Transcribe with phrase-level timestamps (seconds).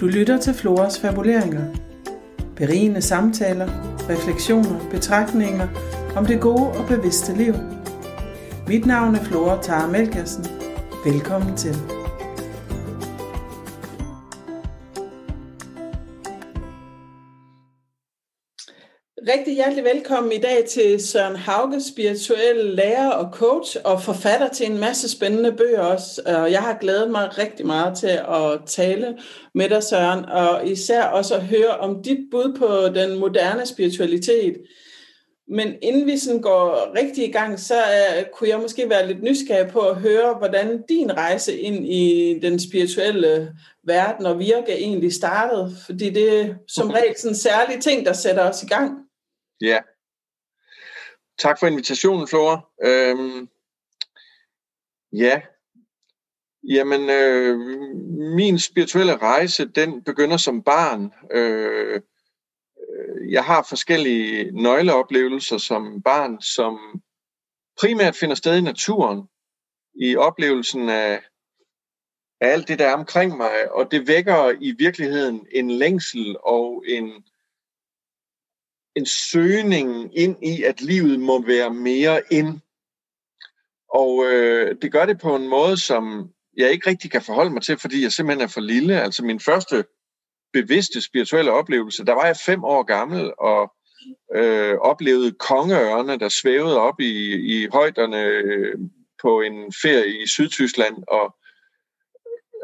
[0.00, 1.64] Du lytter til Floras fabuleringer.
[2.56, 3.68] Berigende samtaler,
[4.10, 5.68] refleksioner, betragtninger
[6.16, 7.54] om det gode og bevidste liv.
[8.68, 10.46] Mit navn er Flora Tara Melkersen.
[11.04, 11.93] Velkommen til.
[19.34, 24.70] Rigtig hjertelig velkommen i dag til Søren Hauge, spirituel lærer og coach og forfatter til
[24.70, 26.22] en masse spændende bøger også.
[26.26, 29.18] Og jeg har glædet mig rigtig meget til at tale
[29.54, 34.56] med dig, Søren, og især også at høre om dit bud på den moderne spiritualitet.
[35.48, 39.22] Men inden vi sådan går rigtig i gang, så uh, kunne jeg måske være lidt
[39.22, 43.52] nysgerrig på at høre, hvordan din rejse ind i den spirituelle
[43.86, 45.76] verden og virke egentlig startede.
[45.86, 49.03] Fordi det er som regel sådan en særlig ting, der sætter os i gang.
[49.60, 49.80] Ja.
[51.38, 52.60] Tak for invitationen, Flora.
[52.84, 53.48] Øhm,
[55.12, 55.42] ja.
[56.68, 57.58] Jamen, øh,
[58.36, 61.12] min spirituelle rejse, den begynder som barn.
[61.30, 62.00] Øh,
[62.78, 67.02] øh, jeg har forskellige nøgleoplevelser som barn, som
[67.80, 69.28] primært finder sted i naturen,
[69.94, 71.22] i oplevelsen af,
[72.40, 76.84] af alt det, der er omkring mig, og det vækker i virkeligheden en længsel og
[76.88, 77.24] en
[78.96, 82.60] en søgning ind i, at livet må være mere ind.
[83.94, 87.62] Og øh, det gør det på en måde, som jeg ikke rigtig kan forholde mig
[87.62, 89.02] til, fordi jeg simpelthen er for lille.
[89.02, 89.84] Altså min første
[90.52, 93.72] bevidste spirituelle oplevelse, der var jeg fem år gammel og
[94.34, 98.78] øh, oplevede kongeørne, der svævede op i, i højderne øh,
[99.22, 101.36] på en ferie i Sydtyskland, og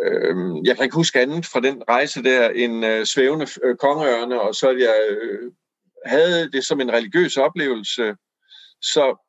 [0.04, 4.40] øh, jeg kan ikke huske andet fra den rejse der en øh, svævende øh, kongeørne,
[4.40, 5.52] og så at jeg øh,
[6.06, 8.14] havde det som en religiøs oplevelse.
[8.82, 9.26] Så,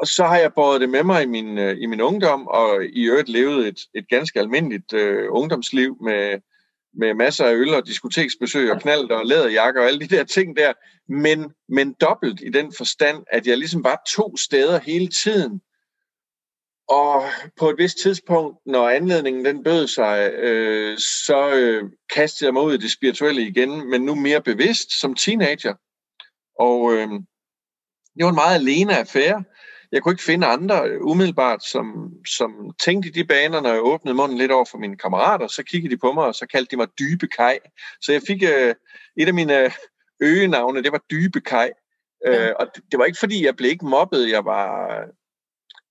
[0.00, 2.84] og så har jeg båret det med mig i min, øh, i min ungdom, og
[2.84, 6.40] i øvrigt levet et, et ganske almindeligt øh, ungdomsliv med,
[6.94, 10.56] med masser af øl og diskoteksbesøg og knald og læderjakker og alle de der ting
[10.56, 10.72] der,
[11.08, 15.60] men, men dobbelt i den forstand, at jeg ligesom var to steder hele tiden.
[16.92, 17.22] Og
[17.58, 22.62] på et vist tidspunkt, når anledningen den bød sig, øh, så øh, kastede jeg mig
[22.62, 25.74] ud i det spirituelle igen, men nu mere bevidst som teenager.
[26.58, 27.08] Og øh,
[28.16, 29.44] det var en meget alene affære.
[29.92, 32.50] Jeg kunne ikke finde andre umiddelbart, som, som
[32.84, 35.46] tænkte i de baner, når jeg åbnede munden lidt over for mine kammerater.
[35.46, 37.58] Så kiggede de på mig, og så kaldte de mig Dybe Kaj.
[38.00, 38.74] Så jeg fik øh,
[39.16, 39.72] et af mine
[40.20, 41.70] øgenavne, det var Dybe Kaj.
[42.26, 42.48] Ja.
[42.48, 44.30] Øh, og det, det var ikke fordi, jeg blev ikke mobbet.
[44.30, 44.88] Jeg var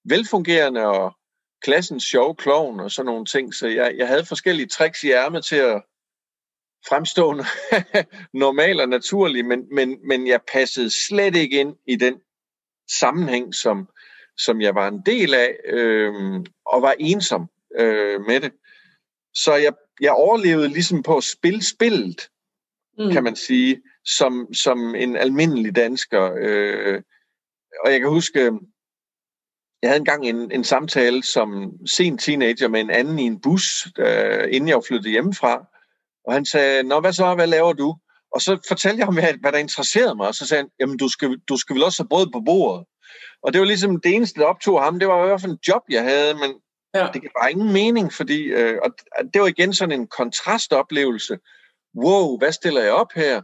[0.04, 1.16] velfungerende og
[1.62, 3.54] klassens sjov klovn og sådan nogle ting.
[3.54, 5.82] Så jeg, jeg havde forskellige tricks i ærmet til at
[6.88, 7.34] fremstå
[8.34, 12.16] normal og naturlig, men, men, men jeg passede slet ikke ind i den
[13.00, 13.90] sammenhæng, som,
[14.38, 16.14] som jeg var en del af, øh,
[16.66, 18.52] og var ensom øh, med det.
[19.34, 22.30] Så jeg, jeg overlevede ligesom på at spille spillet,
[22.98, 23.12] mm.
[23.12, 26.34] kan man sige, som, som en almindelig dansker.
[26.40, 27.02] Øh,
[27.86, 28.52] og jeg kan huske,
[29.82, 33.88] jeg havde engang en, en samtale som sen teenager med en anden i en bus,
[34.00, 35.66] øh, inden jeg flyttede hjemmefra.
[36.28, 37.96] Og han sagde, Nå, hvad så, hvad laver du?
[38.36, 40.28] Og så fortalte jeg ham, hvad, hvad der interesserede mig.
[40.28, 42.86] Og så sagde han, jamen, du skal, du skal vel også have brød på bordet.
[43.44, 45.00] Og det var ligesom det eneste, der optog ham.
[45.00, 46.52] Det var i hvert fald en job, jeg havde, men
[46.96, 47.08] ja.
[47.14, 48.92] det gav bare ingen mening, fordi øh, og
[49.34, 51.38] det var igen sådan en kontrastoplevelse.
[51.96, 53.42] Wow, hvad stiller jeg op her?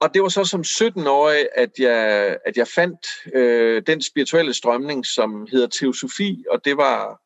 [0.00, 5.06] Og det var så som 17-årig, at jeg, at jeg fandt øh, den spirituelle strømning,
[5.06, 7.20] som hedder teosofi, og det var,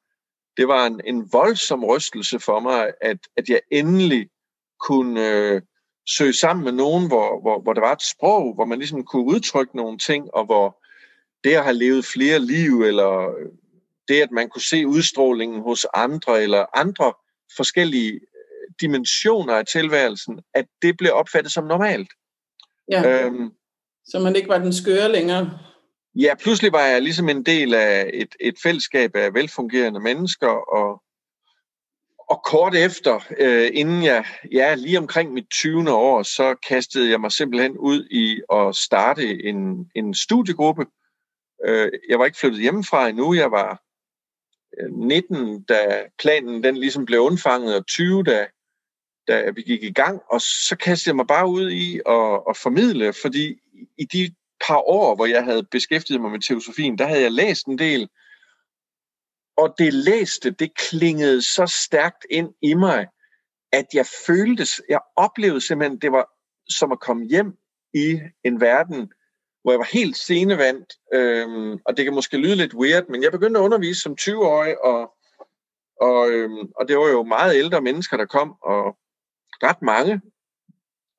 [0.56, 4.28] det var en, en voldsom rystelse for mig, at, at jeg endelig
[4.80, 5.62] kunne øh,
[6.08, 9.24] søge sammen med nogen, hvor, hvor, hvor der var et sprog, hvor man ligesom kunne
[9.24, 10.82] udtrykke nogle ting, og hvor
[11.44, 13.48] det at have levet flere liv, eller øh,
[14.08, 17.12] det, at man kunne se udstrålingen hos andre, eller andre
[17.56, 22.10] forskellige øh, dimensioner af tilværelsen, at det blev opfattet som normalt.
[22.90, 23.24] Ja.
[23.24, 23.50] Øhm,
[24.04, 25.58] så man ikke var den skøre længere.
[26.14, 31.02] Ja, pludselig var jeg ligesom en del af et, et fællesskab af velfungerende mennesker, og,
[32.30, 35.90] og kort efter, øh, inden jeg, ja, lige omkring mit 20.
[35.90, 40.86] år, så kastede jeg mig simpelthen ud i at starte en, en studiegruppe.
[41.66, 43.82] Øh, jeg var ikke flyttet hjemmefra endnu, jeg var
[44.90, 48.46] 19, øh, da planen den ligesom blev undfanget, og 20, da
[49.30, 52.56] da vi gik i gang, og så kastede jeg mig bare ud i at, at
[52.56, 53.58] formidle, fordi
[53.98, 54.34] i de
[54.66, 58.08] par år, hvor jeg havde beskæftiget mig med teosofien, der havde jeg læst en del,
[59.56, 63.06] og det læste, det klingede så stærkt ind i mig,
[63.72, 66.30] at jeg følte, jeg oplevede simpelthen, det var
[66.68, 67.52] som at komme hjem
[67.94, 69.12] i en verden,
[69.62, 73.32] hvor jeg var helt scenevandt, øhm, og det kan måske lyde lidt weird, men jeg
[73.32, 75.12] begyndte at undervise som 20-årig, og,
[76.00, 78.96] og, øhm, og det var jo meget ældre mennesker, der kom og
[79.62, 80.20] ret mange.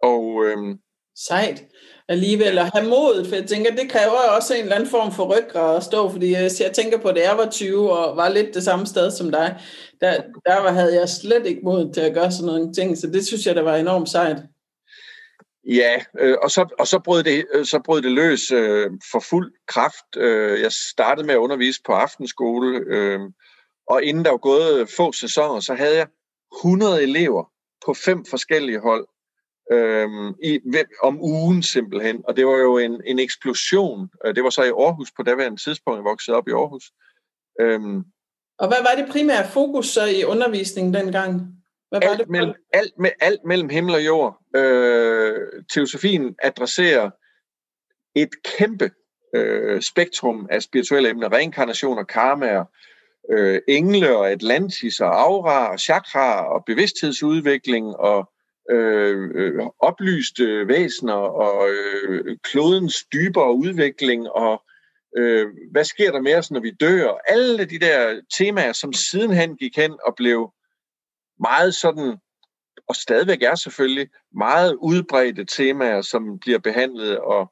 [0.03, 0.79] Og øhm,
[1.15, 1.63] Sejt
[2.11, 5.37] alligevel at have modet, for jeg tænker, det kræver også en eller anden form for
[5.37, 8.53] ryggrad at stå, fordi hvis jeg tænker på, da jeg var 20 og var lidt
[8.53, 9.59] det samme sted som dig,
[10.01, 13.27] der, der havde jeg slet ikke mod til at gøre sådan nogle ting, så det
[13.27, 14.37] synes jeg, der var enormt sejt.
[15.67, 19.19] Ja, øh, og, så, og så, brød det, øh, så brød det løs øh, for
[19.19, 20.17] fuld kraft.
[20.17, 23.19] Øh, jeg startede med at undervise på aftenskole, øh,
[23.87, 26.07] og inden der var gået få sæsoner, så havde jeg
[26.59, 27.43] 100 elever
[27.85, 29.07] på fem forskellige hold
[29.71, 30.09] øh,
[30.43, 30.59] i,
[31.03, 32.21] om ugen simpelthen.
[32.27, 34.09] Og det var jo en, en eksplosion.
[34.25, 36.91] Øh, det var så i Aarhus på daværende tidspunkt, jeg voksede op i Aarhus.
[37.61, 37.81] Øh,
[38.59, 41.41] og hvad var det primære fokus så i undervisningen dengang?
[41.89, 44.41] Hvad var alt, det mellem, alt, med, alt mellem himmel og jord.
[44.55, 47.09] Øh, teosofien adresserer
[48.15, 48.91] et kæmpe
[49.35, 52.65] øh, spektrum af spirituelle emner, reinkarnationer, karmaer,
[53.29, 58.31] øh, engle og Atlantis og aura og chakra og bevidsthedsudvikling og
[58.71, 64.61] øh, øh, oplyste væsener og øh, klodens dybere udvikling og
[65.17, 67.17] øh, hvad sker der med os, når vi dør?
[67.27, 70.53] Alle de der temaer, som sidenhen gik hen og blev
[71.39, 72.17] meget sådan,
[72.87, 77.19] og stadigvæk er selvfølgelig, meget udbredte temaer, som bliver behandlet.
[77.19, 77.51] Og,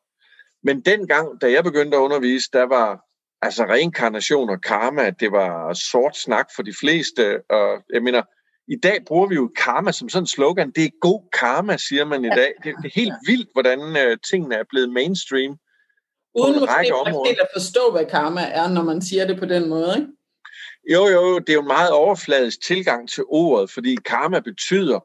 [0.64, 3.06] men dengang, da jeg begyndte at undervise, der var
[3.42, 7.42] altså reinkarnation og karma, det var sort snak for de fleste.
[7.50, 8.22] Og jeg mener,
[8.68, 10.72] i dag bruger vi jo karma som sådan en slogan.
[10.72, 12.54] Det er god karma, siger man i dag.
[12.64, 15.58] Det, det er helt vildt, hvordan uh, tingene er blevet mainstream.
[16.36, 16.76] Uden måske
[17.26, 20.08] helt at forstå, hvad karma er, når man siger det på den måde, ikke?
[20.94, 25.00] Jo, jo, det er jo en meget overfladisk tilgang til ordet, fordi karma betyder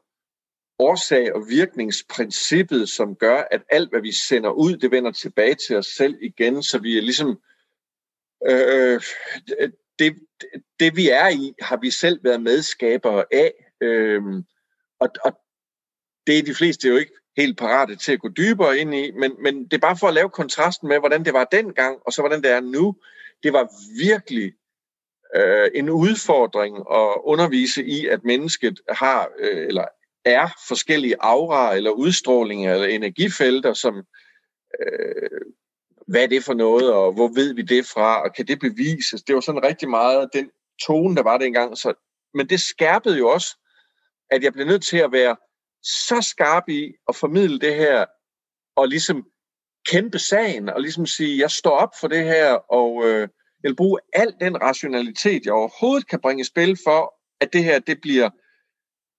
[0.79, 5.77] årsag- og virkningsprincippet, som gør, at alt, hvad vi sender ud, det vender tilbage til
[5.77, 7.29] os selv igen, så vi er ligesom...
[7.29, 7.35] Øh,
[8.49, 9.01] Øh,
[9.59, 9.69] øh,
[9.99, 10.15] det,
[10.79, 14.21] det, vi er i, har vi selv været medskabere af, øh,
[14.99, 15.37] og, og
[16.27, 19.31] det er de fleste jo ikke helt parate til at gå dybere ind i, men,
[19.43, 22.21] men det er bare for at lave kontrasten med, hvordan det var dengang, og så
[22.21, 22.95] hvordan det er nu.
[23.43, 23.69] Det var
[24.03, 24.53] virkelig
[25.35, 29.85] øh, en udfordring at undervise i, at mennesket har øh, eller
[30.25, 34.03] er forskellige aura eller udstrålinger eller energifelter, som
[34.79, 35.41] øh,
[36.07, 39.23] hvad er det for noget, og hvor ved vi det fra, og kan det bevises?
[39.23, 40.49] Det var sådan rigtig meget den
[40.81, 41.77] tone, der var dengang.
[41.77, 41.93] Så,
[42.33, 43.57] men det skærpede jo også,
[44.31, 45.35] at jeg blev nødt til at være
[45.83, 48.05] så skarp i at formidle det her,
[48.75, 49.25] og ligesom
[49.85, 53.21] kæmpe sagen, og ligesom sige, jeg står op for det her, og øh,
[53.63, 57.63] jeg vil bruge al den rationalitet, jeg overhovedet kan bringe i spil for, at det
[57.63, 58.29] her, det bliver,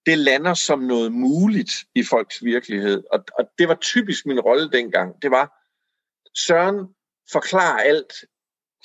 [0.06, 3.02] det lander som noget muligt i folks virkelighed.
[3.12, 5.22] Og, og det var typisk min rolle dengang.
[5.22, 5.55] Det var,
[6.36, 6.76] Søren
[7.32, 8.12] forklarer alt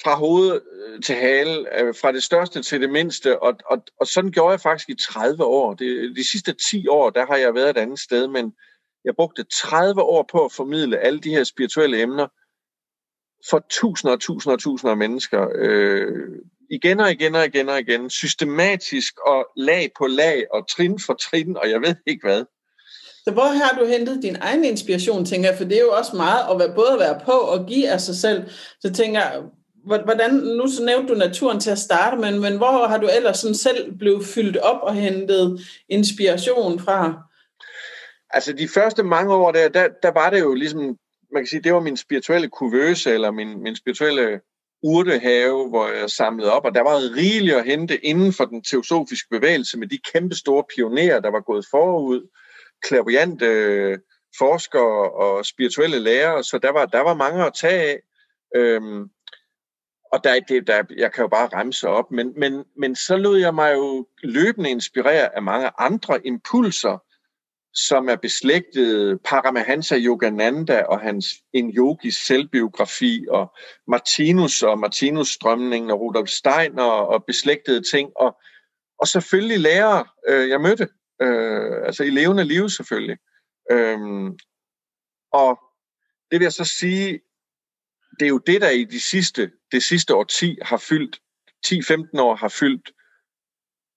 [0.04, 4.08] fra hoved øh, til hale, øh, fra det største til det mindste, og, og, og
[4.08, 5.74] sådan gjorde jeg faktisk i 30 år.
[5.74, 8.54] Det, de sidste 10 år, der har jeg været et andet sted, men
[9.06, 12.28] jeg brugte 30 år på at formidle alle de her spirituelle emner
[13.50, 15.48] for tusinder og tusinder og tusinder af mennesker.
[15.56, 16.30] Øh,
[16.70, 21.14] igen og igen og igen og igen, systematisk og lag på lag og trin for
[21.14, 22.46] trin, og jeg ved ikke hvad.
[23.24, 26.16] Så hvor har du hentet din egen inspiration, tænker jeg, for det er jo også
[26.16, 28.44] meget at være, både at være på og give af sig selv.
[28.80, 29.42] Så tænker jeg,
[29.86, 33.38] hvordan, nu så nævnte du naturen til at starte, men, men hvor har du ellers
[33.38, 37.14] sådan selv blevet fyldt op og hentet inspiration fra?
[38.30, 40.82] Altså de første mange år der, der, der var det jo ligesom,
[41.34, 44.40] man kan sige, det var min spirituelle kuvøse, eller min, min spirituelle
[44.84, 49.30] urtehave, hvor jeg samlede op, og der var rigeligt at hente inden for den teosofiske
[49.32, 52.28] bevægelse med de kæmpe store pionerer, der var gået forud,
[52.82, 53.98] klaviante øh,
[54.38, 58.00] forskere og spirituelle lærere, så der var, der var mange at tage af.
[58.56, 59.10] Øhm,
[60.12, 63.40] og der, det, der, jeg kan jo bare remse op, men, men, men så lod
[63.40, 66.98] jeg mig jo løbende inspirere af mange andre impulser,
[67.74, 73.56] som er beslægtet Paramahansa Yogananda og hans en yogis selvbiografi, og
[73.88, 78.38] Martinus og Martinus-strømningen og Rudolf Steiner og beslægtede ting, og,
[79.00, 80.88] og selvfølgelig lærere, øh, jeg mødte,
[81.22, 83.18] øh, altså i levende liv selvfølgelig.
[83.72, 84.38] Øhm,
[85.32, 85.60] og
[86.32, 87.20] det vil jeg så sige,
[88.20, 91.20] det er jo det, der i de sidste, det sidste årti har fyldt,
[91.68, 92.92] 10-15 år har fyldt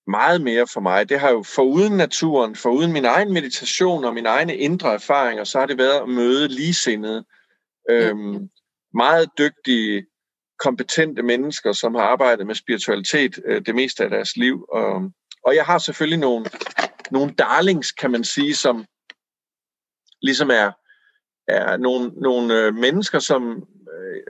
[0.06, 1.08] meget mere for mig.
[1.08, 5.58] Det har jo foruden naturen, foruden min egen meditation og mine egne indre erfaringer, så
[5.58, 7.24] har det været at møde ligesindede,
[7.90, 8.50] øhm,
[8.94, 10.06] meget dygtige,
[10.58, 14.66] kompetente mennesker, som har arbejdet med spiritualitet øh, det meste af deres liv.
[14.68, 15.10] Og,
[15.44, 16.46] og jeg har selvfølgelig nogle,
[17.14, 18.84] nogle darlings, kan man sige, som
[20.22, 20.70] ligesom er,
[21.48, 23.42] er nogle, nogle øh, mennesker, som
[23.94, 24.20] øh,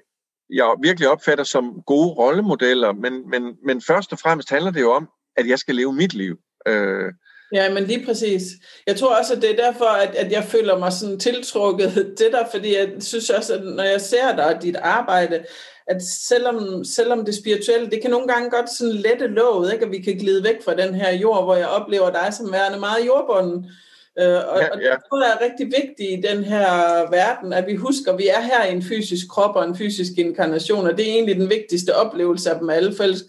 [0.51, 4.93] jeg virkelig opfatter som gode rollemodeller, men, men, men først og fremmest handler det jo
[4.93, 6.37] om, at jeg skal leve mit liv.
[6.69, 7.13] Øh,
[7.53, 8.43] Ja, men lige præcis.
[8.87, 12.33] Jeg tror også, at det er derfor, at, at jeg føler mig sådan tiltrukket til
[12.33, 15.45] dig, fordi jeg synes også, at når jeg ser dig og dit arbejde,
[15.87, 19.85] at selvom, selvom det spirituelle, det kan nogle gange godt sådan lette låget, ikke?
[19.85, 22.79] at vi kan glide væk fra den her jord, hvor jeg oplever dig som værende
[22.79, 23.71] meget jordbunden.
[24.19, 24.71] Øh, og, ja, ja.
[24.71, 26.67] og det tror jeg er rigtig vigtigt i den her
[27.11, 30.13] verden, at vi husker, at vi er her i en fysisk krop og en fysisk
[30.19, 33.23] inkarnation, og det er egentlig den vigtigste oplevelse af dem alle, for ellers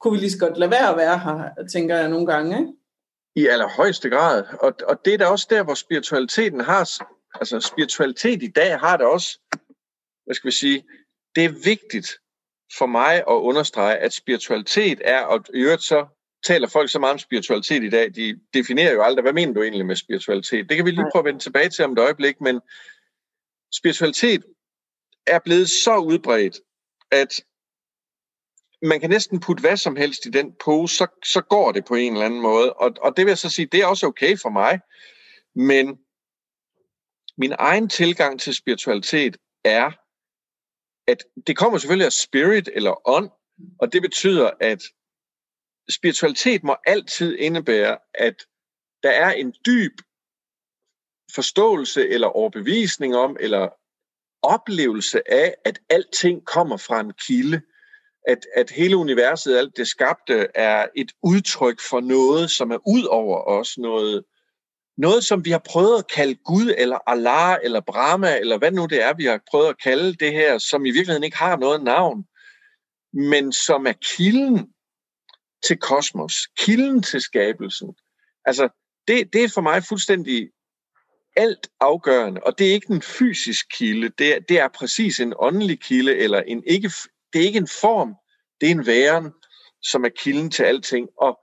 [0.00, 2.58] kunne vi lige så godt lade være at være her, tænker jeg nogle gange.
[2.58, 2.72] Ikke?
[3.36, 4.44] I allerhøjeste grad.
[4.60, 6.88] Og, og det er da også der, hvor spiritualiteten har,
[7.40, 9.38] altså spiritualitet i dag har det også,
[10.24, 10.84] hvad skal vi sige,
[11.36, 12.08] det er vigtigt
[12.78, 16.06] for mig at understrege, at spiritualitet er, og i øvrigt så
[16.46, 19.62] taler folk så meget om spiritualitet i dag, de definerer jo aldrig, hvad mener du
[19.62, 20.68] egentlig med spiritualitet?
[20.68, 22.60] Det kan vi lige prøve at vende tilbage til om et øjeblik, men
[23.72, 24.44] spiritualitet
[25.26, 26.60] er blevet så udbredt,
[27.10, 27.44] at
[28.82, 31.94] man kan næsten putte hvad som helst i den pose, så, så går det på
[31.94, 32.72] en eller anden måde.
[32.72, 34.80] Og, og det vil jeg så sige, det er også okay for mig.
[35.54, 35.98] Men
[37.38, 39.90] min egen tilgang til spiritualitet er,
[41.06, 43.30] at det kommer selvfølgelig af spirit eller ånd,
[43.80, 44.82] og det betyder, at
[45.90, 48.36] spiritualitet må altid indebære, at
[49.02, 49.92] der er en dyb
[51.34, 53.68] forståelse eller overbevisning om, eller
[54.42, 57.60] oplevelse af, at alting kommer fra en kilde.
[58.28, 63.04] At, at hele universet, alt det skabte, er et udtryk for noget, som er ud
[63.04, 63.78] over os.
[63.78, 64.24] Noget,
[64.98, 68.86] noget, som vi har prøvet at kalde Gud, eller Allah, eller Brahma, eller hvad nu
[68.86, 71.82] det er, vi har prøvet at kalde det her, som i virkeligheden ikke har noget
[71.82, 72.24] navn,
[73.12, 74.72] men som er kilden
[75.66, 77.94] til kosmos, kilden til skabelsen.
[78.44, 78.68] Altså,
[79.08, 80.50] det, det er for mig fuldstændig
[81.36, 85.34] alt afgørende, og det er ikke en fysisk kilde, det er, det er præcis en
[85.36, 86.92] åndelig kilde, eller en ikke,
[87.32, 88.14] det er ikke en form,
[88.60, 89.32] det er en væren,
[89.82, 91.08] som er kilden til alting.
[91.20, 91.38] Og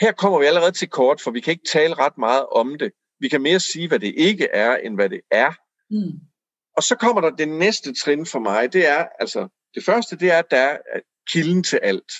[0.00, 2.92] her kommer vi allerede til kort, for vi kan ikke tale ret meget om det.
[3.20, 5.52] Vi kan mere sige, hvad det ikke er, end hvad det er.
[5.90, 6.20] Mm.
[6.76, 10.30] Og så kommer der det næste trin for mig, det er, altså, det første, det
[10.30, 10.78] er, at der er
[11.28, 12.12] kilden til alt.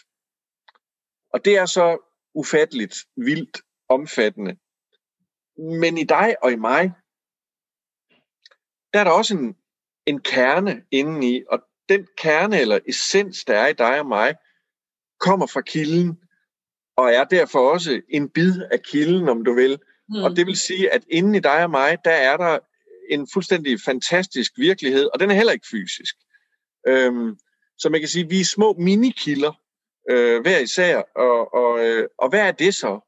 [1.32, 1.98] Og det er så
[2.34, 4.56] ufatteligt, vildt, omfattende.
[5.80, 6.92] Men i dig og i mig,
[8.92, 9.56] der er der også en,
[10.06, 14.34] en kerne indeni, og den kerne eller essens, der er i dig og mig,
[15.20, 16.18] kommer fra kilden,
[16.96, 19.78] og er derfor også en bid af kilden, om du vil.
[20.08, 20.22] Mm.
[20.22, 22.58] Og det vil sige, at inden i dig og mig, der er der
[23.10, 26.14] en fuldstændig fantastisk virkelighed, og den er heller ikke fysisk.
[26.88, 27.36] Øhm,
[27.78, 29.52] så man kan sige, at vi er små minikilder,
[30.10, 31.02] øh, hver især.
[31.16, 33.00] Og, og, øh, og hvad er det så?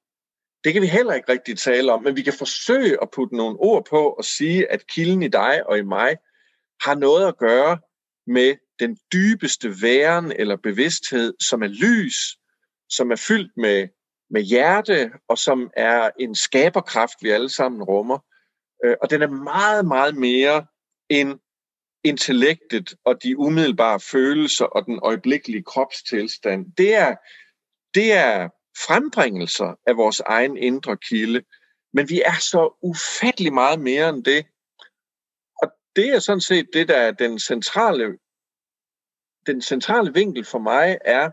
[0.64, 3.56] Det kan vi heller ikke rigtig tale om, men vi kan forsøge at putte nogle
[3.58, 6.16] ord på og sige, at kilden i dig og i mig
[6.84, 7.78] har noget at gøre
[8.26, 12.16] med den dybeste væren eller bevidsthed, som er lys,
[12.96, 13.88] som er fyldt med,
[14.30, 18.18] med hjerte, og som er en skaberkraft, vi alle sammen rummer.
[18.84, 20.66] Øh, og den er meget, meget mere
[21.08, 21.38] end
[22.04, 27.16] intellektet og de umiddelbare følelser og den øjeblikkelige kropstilstand, det er,
[27.94, 28.48] det er
[28.86, 31.42] frembringelser af vores egen indre kilde.
[31.92, 34.46] Men vi er så ufattelig meget mere end det.
[35.62, 38.18] Og det er sådan set det, der er den centrale,
[39.46, 41.30] den centrale vinkel for mig, er,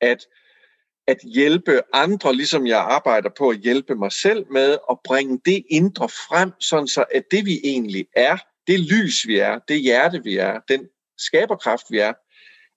[0.00, 0.26] at,
[1.06, 5.64] at hjælpe andre, ligesom jeg arbejder på at hjælpe mig selv med, at bringe det
[5.70, 10.22] indre frem, sådan så at det vi egentlig er, det lys, vi er, det hjerte,
[10.24, 10.88] vi er, den
[11.18, 12.12] skaberkraft, vi er,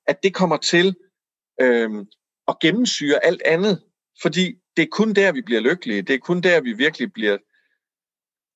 [0.08, 0.96] at det kommer til
[1.62, 1.90] øh,
[2.48, 3.84] at gennemsyre alt andet.
[4.22, 6.02] Fordi det er kun der, vi bliver lykkelige.
[6.02, 7.38] Det er kun der, vi virkelig bliver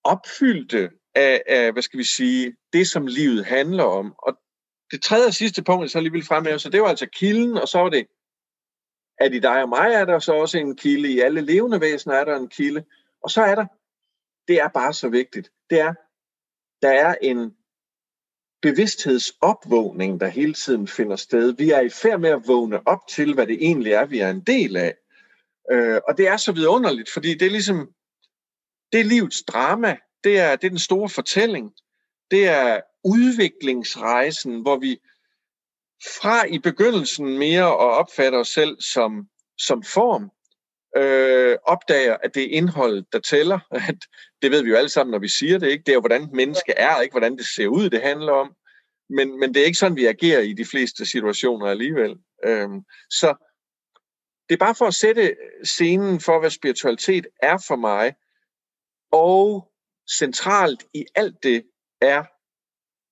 [0.03, 4.13] opfyldte af, af hvad skal vi sige, det, som livet handler om.
[4.17, 4.38] Og
[4.91, 7.57] det tredje og sidste punkt, jeg så lige vil fremhæve, så det var altså kilden,
[7.57, 8.07] og så var det,
[9.19, 12.15] at i dig og mig er der så også en kilde, i alle levende væsener
[12.15, 12.86] er der en kilde,
[13.24, 13.65] og så er der,
[14.47, 15.93] det er bare så vigtigt, det er,
[16.81, 17.55] der er en
[18.62, 21.53] bevidsthedsopvågning, der hele tiden finder sted.
[21.57, 24.29] Vi er i færd med at vågne op til, hvad det egentlig er, vi er
[24.29, 24.95] en del af.
[25.71, 27.93] Øh, og det er så vidunderligt, fordi det er ligesom,
[28.91, 31.74] det er livets drama, det er, det er den store fortælling,
[32.31, 35.00] det er udviklingsrejsen, hvor vi
[36.20, 39.27] fra i begyndelsen mere at opfatte os selv som,
[39.58, 40.32] som form,
[40.98, 43.60] øh, opdager, at det er indholdet, der tæller.
[43.89, 43.98] At,
[44.42, 45.68] det ved vi jo alle sammen, når vi siger det.
[45.68, 45.84] ikke.
[45.84, 48.56] Det er jo, hvordan menneske er, ikke hvordan det ser ud, det handler om.
[49.10, 52.16] Men, men det er ikke sådan, vi agerer i de fleste situationer alligevel.
[52.46, 52.70] Øh,
[53.10, 53.36] så
[54.50, 58.16] det er bare for at sætte scenen for, hvad spiritualitet er for mig.
[59.12, 59.72] Og
[60.18, 61.63] centralt i alt det
[62.01, 62.24] er,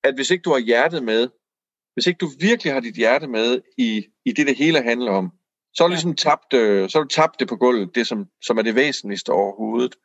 [0.08, 1.30] at hvis ikke du har hjertet med,
[1.96, 5.32] hvis ikke du virkelig har dit hjerte med i, i det, det hele handler om,
[5.74, 8.26] Så har du ligesom tabt, øh, så har du tabt det på gulvet, det som,
[8.42, 9.96] som er det væsentligste overhovedet.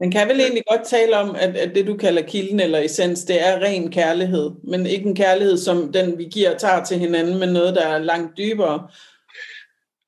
[0.00, 3.24] Man kan vel egentlig godt tale om, at, at det du kalder kilden eller essens,
[3.24, 6.98] det er ren kærlighed, men ikke en kærlighed som den vi giver og tager til
[6.98, 8.88] hinanden, men noget, der er langt dybere.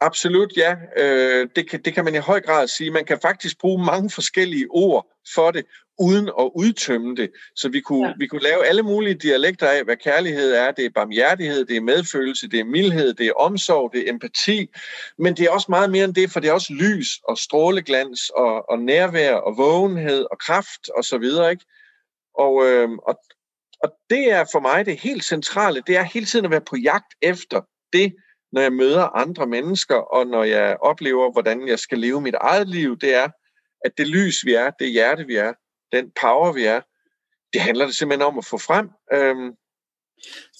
[0.00, 0.76] Absolut, ja.
[0.96, 2.90] Øh, det, kan, det kan man i høj grad sige.
[2.90, 5.64] Man kan faktisk bruge mange forskellige ord for det,
[6.00, 7.30] uden at udtømme det.
[7.56, 8.14] Så vi kunne, ja.
[8.18, 10.70] vi kunne lave alle mulige dialekter af, hvad kærlighed er.
[10.72, 14.68] Det er barmhjertighed, det er medfølelse, det er mildhed, det er omsorg, det er empati.
[15.18, 18.30] Men det er også meget mere end det, for det er også lys og stråleglans
[18.30, 21.50] og, og nærvær og vågenhed og kraft og så videre.
[21.50, 21.64] Ikke?
[22.38, 23.14] Og, øh, og,
[23.82, 25.82] og det er for mig det helt centrale.
[25.86, 27.60] Det er hele tiden at være på jagt efter
[27.92, 28.14] det,
[28.52, 32.68] når jeg møder andre mennesker, og når jeg oplever, hvordan jeg skal leve mit eget
[32.68, 33.28] liv, det er,
[33.84, 35.52] at det lys, vi er, det hjerte, vi er,
[35.92, 36.80] den power, vi er,
[37.52, 38.90] det handler det simpelthen om at få frem.
[39.12, 39.54] Øhm,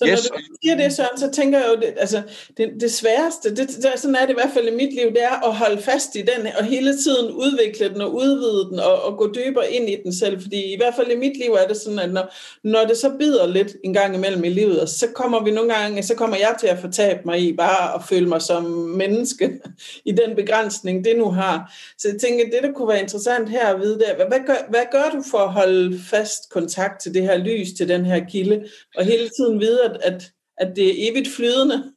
[0.00, 0.30] så yes.
[0.30, 2.23] når du siger det, Søren, så tænker jeg jo, det, altså,
[2.57, 5.23] det, det sværeste, det, det, sådan er det i hvert fald i mit liv, det
[5.23, 9.02] er at holde fast i den, og hele tiden udvikle den og udvide den, og,
[9.02, 11.66] og gå dybere ind i den selv, fordi i hvert fald i mit liv er
[11.66, 15.07] det sådan, at når, når det så bider lidt en gang imellem i livet, så
[15.14, 18.28] kommer vi nogle gange, så kommer jeg til at fortabe mig i bare at føle
[18.28, 19.50] mig som menneske
[20.11, 21.75] i den begrænsning, det nu har.
[21.99, 24.85] Så jeg tænker, det der kunne være interessant her at vide, der, hvad, gør, hvad
[24.92, 28.64] gør du for at holde fast kontakt til det her lys, til den her kilde,
[28.97, 31.92] og hele tiden vide, at, at, at det er evigt flydende.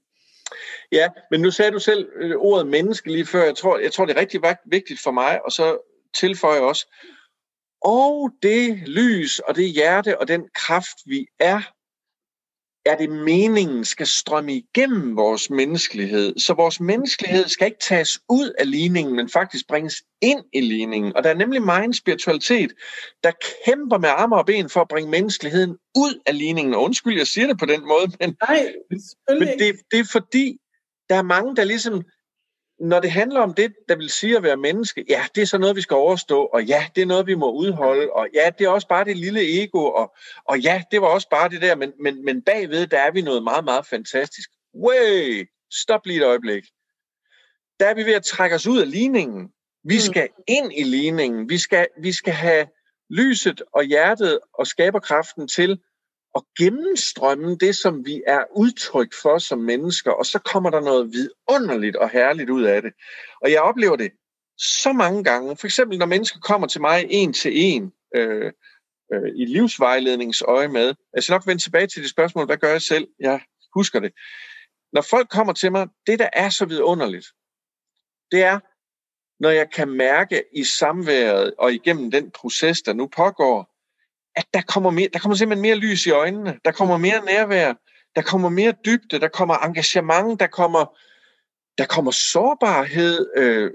[0.92, 3.46] Ja, men nu sagde du selv øh, ordet menneske lige før.
[3.46, 5.78] Jeg tror, jeg tror det er rigtig vigtigt for mig, og så
[6.16, 6.88] tilføjer jeg også,
[7.82, 11.62] og det lys og det hjerte og den kraft, vi er,
[12.86, 16.40] er det meningen skal strømme igennem vores menneskelighed.
[16.40, 21.16] Så vores menneskelighed skal ikke tages ud af ligningen, men faktisk bringes ind i ligningen.
[21.16, 22.74] Og der er nemlig meget spiritualitet,
[23.24, 23.32] der
[23.66, 26.74] kæmper med arme og ben for at bringe menneskeligheden ud af ligningen.
[26.74, 28.74] Og undskyld, jeg siger det på den måde, men, Nej,
[29.30, 30.58] men det, det er fordi,
[31.10, 32.04] der er mange, der ligesom
[32.80, 35.58] når det handler om det, der vil sige at være menneske, ja, det er så
[35.58, 38.66] noget, vi skal overstå, og ja, det er noget, vi må udholde, og ja, det
[38.66, 41.76] er også bare det lille ego, og, og ja, det var også bare det der,
[41.76, 44.50] men, men, men bagved, der er vi noget meget, meget fantastisk.
[44.76, 45.50] Way!
[45.72, 46.64] Stop lige et øjeblik.
[47.80, 49.50] Der er vi ved at trække os ud af ligningen.
[49.84, 50.00] Vi mm.
[50.00, 51.50] skal ind i ligningen.
[51.50, 52.68] Vi skal, vi skal have
[53.10, 55.80] lyset og hjertet og skaberkraften til
[56.36, 61.12] at gennemstrømme det, som vi er udtryk for som mennesker, og så kommer der noget
[61.12, 62.94] vidunderligt og herligt ud af det.
[63.42, 64.12] Og jeg oplever det
[64.58, 68.52] så mange gange, for eksempel når mennesker kommer til mig en til en, øh,
[69.14, 70.94] øh, i livsvejledningsøje med.
[71.16, 73.08] Jeg skal nok vende tilbage til det spørgsmål, hvad gør jeg selv?
[73.20, 73.42] Jeg
[73.76, 74.14] husker det.
[74.94, 77.28] Når folk kommer til mig, det der er så vidunderligt,
[78.32, 78.60] det er,
[79.44, 83.73] når jeg kan mærke i samværet og igennem den proces, der nu pågår,
[84.36, 87.74] at der kommer, mere, der kommer simpelthen mere lys i øjnene, der kommer mere nærvær,
[88.16, 90.98] der kommer mere dybde, der kommer engagement, der kommer,
[91.78, 93.30] der kommer sårbarhed.
[93.38, 93.72] Øh,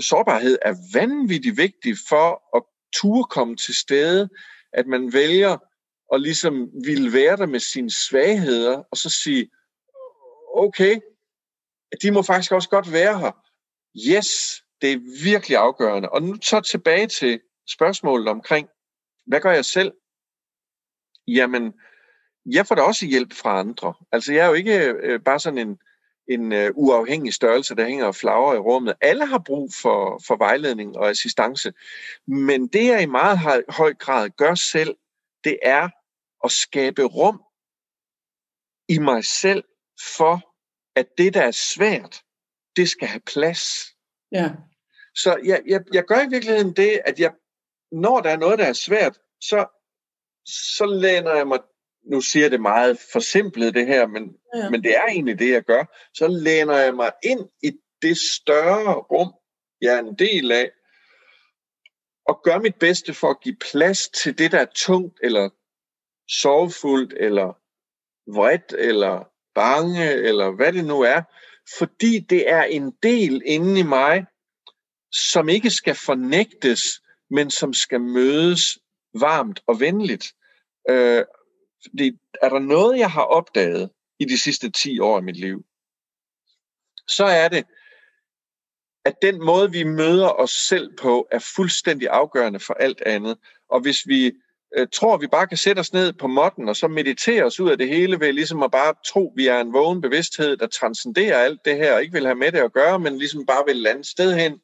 [0.00, 2.62] sårbarhed er vanvittigt vigtig for at
[2.94, 4.28] turde komme til stede,
[4.72, 5.56] at man vælger
[6.12, 9.50] at ligesom ville være der med sine svagheder, og så sige,
[10.54, 11.00] okay,
[12.02, 13.32] de må faktisk også godt være her.
[14.10, 16.08] Yes, det er virkelig afgørende.
[16.08, 18.68] Og nu så tilbage til spørgsmålet omkring,
[19.30, 19.92] hvad gør jeg selv?
[21.28, 21.74] Jamen,
[22.46, 23.94] jeg får da også hjælp fra andre.
[24.12, 25.78] Altså, jeg er jo ikke øh, bare sådan en,
[26.28, 28.94] en uh, uafhængig størrelse, der hænger og flager i rummet.
[29.00, 31.72] Alle har brug for, for vejledning og assistance.
[32.26, 34.96] Men det, jeg i meget høj, høj grad gør selv,
[35.44, 35.88] det er
[36.44, 37.42] at skabe rum
[38.88, 39.64] i mig selv
[40.16, 40.54] for,
[40.98, 42.22] at det, der er svært,
[42.76, 43.96] det skal have plads.
[44.32, 44.50] Ja.
[45.14, 47.32] Så jeg, jeg, jeg gør i virkeligheden det, at jeg
[47.92, 49.66] når der er noget, der er svært, så,
[50.76, 51.58] så læner jeg mig,
[52.10, 54.70] nu siger jeg det meget forsimplet det her, men, ja.
[54.70, 57.72] men det er egentlig det, jeg gør, så læner jeg mig ind i
[58.02, 59.32] det større rum,
[59.80, 60.70] jeg er en del af,
[62.28, 65.48] og gør mit bedste for at give plads til det, der er tungt, eller
[66.28, 67.52] sorgfuldt, eller
[68.36, 69.24] vredt, eller
[69.54, 71.22] bange, eller hvad det nu er,
[71.78, 74.24] fordi det er en del inde i mig,
[75.12, 76.82] som ikke skal fornægtes,
[77.30, 78.78] men som skal mødes
[79.14, 80.34] varmt og venligt.
[80.90, 81.24] Øh,
[81.98, 85.64] det, er der noget, jeg har opdaget i de sidste 10 år af mit liv,
[87.08, 87.64] så er det,
[89.04, 93.38] at den måde, vi møder os selv på, er fuldstændig afgørende for alt andet.
[93.68, 94.32] Og hvis vi
[94.76, 97.60] øh, tror, at vi bare kan sætte os ned på måtten, og så meditere os
[97.60, 100.56] ud af det hele ved ligesom at bare tro, at vi er en vågen bevidsthed,
[100.56, 103.46] der transcenderer alt det her, og ikke vil have med det at gøre, men ligesom
[103.46, 104.60] bare vil lande sted hen,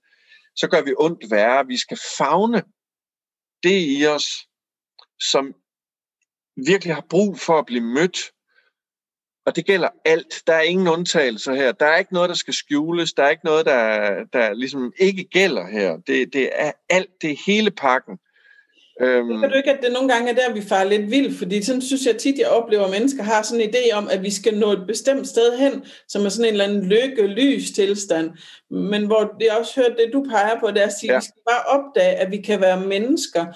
[0.57, 1.67] så gør vi ondt værre.
[1.67, 2.63] Vi skal fagne
[3.63, 4.27] det i os,
[5.21, 5.55] som
[6.57, 8.19] virkelig har brug for at blive mødt.
[9.47, 10.43] Og det gælder alt.
[10.47, 11.73] Der er ingen undtagelser her.
[11.73, 13.13] Der er ikke noget, der skal skjules.
[13.13, 15.97] Der er ikke noget, der, der ligesom ikke gælder her.
[15.97, 17.11] Det, det er alt.
[17.23, 18.19] Det er hele pakken.
[19.01, 19.41] Øhm.
[19.41, 21.39] Kan du ikke, at det nogle gange er der, vi farer lidt vildt?
[21.39, 24.23] Fordi sådan synes jeg tit, jeg oplever, at mennesker har sådan en idé om, at
[24.23, 28.31] vi skal nå et bestemt sted hen, som er sådan en eller anden lykke-lys tilstand.
[28.71, 31.19] Men hvor jeg også hørt det, du peger på, det er at sige, ja.
[31.19, 33.47] vi skal bare opdage, at vi kan være mennesker,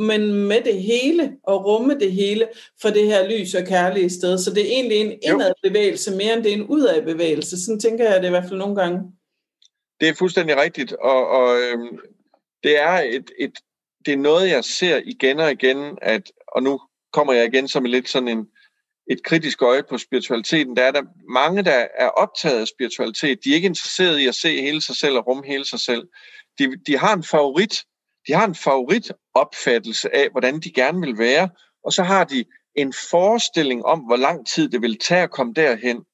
[0.00, 2.48] men med det hele og rumme det hele
[2.82, 4.38] for det her lys og kærlige sted.
[4.38, 7.64] Så det er egentlig en indadbevægelse mere end det er en udadbevægelse.
[7.64, 9.00] Sådan tænker jeg det i hvert fald nogle gange.
[10.00, 11.98] Det er fuldstændig rigtigt, og, og øhm,
[12.62, 13.52] det er et, et
[14.06, 16.80] det er noget, jeg ser igen og igen, at, og nu
[17.12, 18.46] kommer jeg igen som lidt sådan en,
[19.10, 20.76] et kritisk øje på spiritualiteten.
[20.76, 23.44] Der er der mange, der er optaget af spiritualitet.
[23.44, 26.02] De er ikke interesseret i at se hele sig selv og rumme hele sig selv.
[26.58, 27.84] De, de har en favorit.
[28.28, 31.48] De har en favoritopfattelse af, hvordan de gerne vil være,
[31.84, 35.52] og så har de en forestilling om, hvor lang tid det vil tage at komme
[35.52, 36.04] derhen.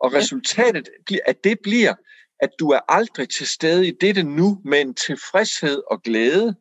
[0.00, 0.88] Og resultatet
[1.26, 1.94] af det bliver,
[2.40, 6.54] at du er aldrig til stede i dette nu med en tilfredshed og glæde,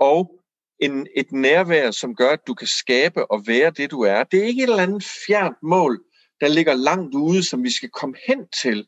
[0.00, 0.40] og
[0.80, 4.24] en, et nærvær, som gør, at du kan skabe og være det, du er.
[4.24, 6.04] Det er ikke et eller andet fjernt mål,
[6.40, 8.86] der ligger langt ude, som vi skal komme hen til.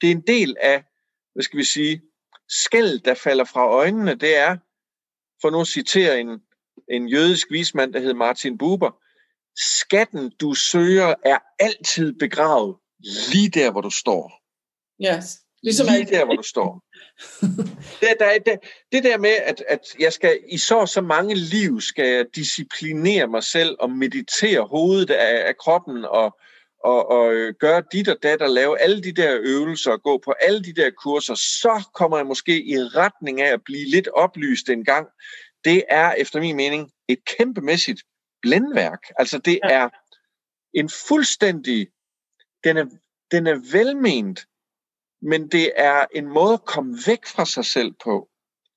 [0.00, 0.84] Det er en del af,
[1.34, 2.02] hvad skal vi sige,
[2.48, 4.14] skæld, der falder fra øjnene.
[4.14, 4.56] Det er,
[5.40, 6.28] for nu at citere en,
[6.90, 8.90] en jødisk vismand, der hed Martin Buber,
[9.56, 12.76] skatten, du søger, er altid begravet
[13.32, 14.42] lige der, hvor du står.
[15.04, 15.38] Yes.
[15.62, 16.84] Ligesom lige der, hvor du står.
[18.00, 18.58] det, der, det,
[18.92, 23.26] det der med, at, at jeg skal i så så mange liv, skal jeg disciplinere
[23.26, 26.38] mig selv og meditere hovedet af, af kroppen og,
[26.84, 30.32] og, og gøre dit og dat og lave alle de der øvelser og gå på
[30.40, 34.68] alle de der kurser, så kommer jeg måske i retning af at blive lidt oplyst
[34.68, 35.08] en gang.
[35.64, 38.02] Det er efter min mening et kæmpemæssigt
[38.42, 39.00] blændværk.
[39.18, 39.88] Altså det er
[40.74, 41.88] en fuldstændig,
[42.64, 42.84] den er,
[43.30, 44.46] den er velment,
[45.22, 48.28] men det er en måde at komme væk fra sig selv på.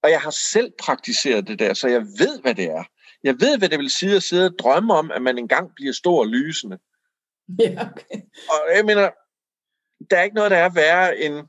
[0.04, 2.84] Og jeg har selv praktiseret det der, så jeg ved, hvad det er.
[3.24, 5.94] Jeg ved, hvad det vil sige at sidde og drømme om, at man engang bliver
[5.94, 6.80] stor og lysende.
[7.60, 8.22] Ja, okay.
[8.50, 9.10] Og jeg mener,
[10.10, 11.48] der er ikke noget, der er værre end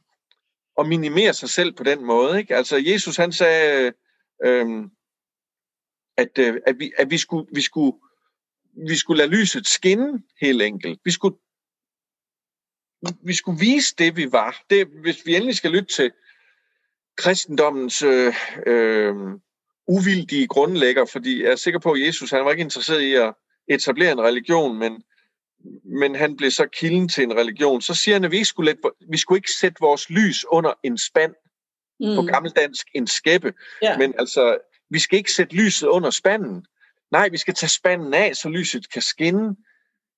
[0.78, 2.38] at minimere sig selv på den måde.
[2.38, 2.56] Ikke?
[2.56, 3.92] Altså, Jesus han sagde,
[4.44, 4.84] øh,
[6.16, 7.98] at, øh, at, vi, at vi, skulle, vi, skulle,
[8.88, 11.00] vi skulle lade lyset skinne helt enkelt.
[11.04, 11.36] Vi skulle
[13.22, 14.62] vi skulle vise det, vi var.
[14.70, 16.12] Det, hvis vi endelig skal lytte til
[17.16, 18.34] kristendommens øh,
[18.66, 19.14] øh,
[19.88, 23.34] uvildige grundlægger, fordi jeg er sikker på, at Jesus han var ikke interesseret i at
[23.68, 25.02] etablere en religion, men,
[25.84, 27.82] men han blev så kilden til en religion.
[27.82, 30.72] Så siger han, at vi ikke skulle, let, vi skulle ikke sætte vores lys under
[30.82, 31.34] en spand,
[32.00, 32.14] mm.
[32.16, 33.98] på gammeldansk en skæppe, ja.
[33.98, 34.58] men altså,
[34.90, 36.66] vi skal ikke sætte lyset under spanden.
[37.12, 39.56] Nej, vi skal tage spanden af, så lyset kan skinne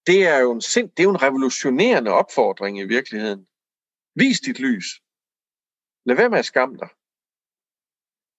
[0.08, 3.46] det er jo en, sind, det er jo en revolutionerende opfordring i virkeligheden.
[4.14, 4.86] Vis dit lys.
[6.06, 6.88] Lad være med at skamme dig.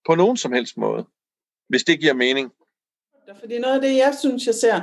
[0.06, 1.06] På nogen som helst måde.
[1.68, 2.52] Hvis det giver mening.
[3.40, 4.82] Fordi noget af det, jeg synes, jeg ser,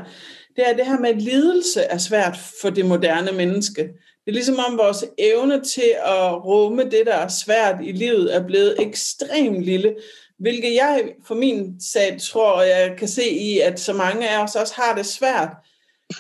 [0.57, 3.83] det er det her med, at lidelse er svært for det moderne menneske.
[3.83, 8.35] Det er ligesom om vores evne til at rumme det, der er svært i livet,
[8.37, 9.97] er blevet ekstremt lille.
[10.39, 14.57] Hvilket jeg for min sag tror, jeg kan se i, at så mange af os
[14.57, 15.57] også har det svært.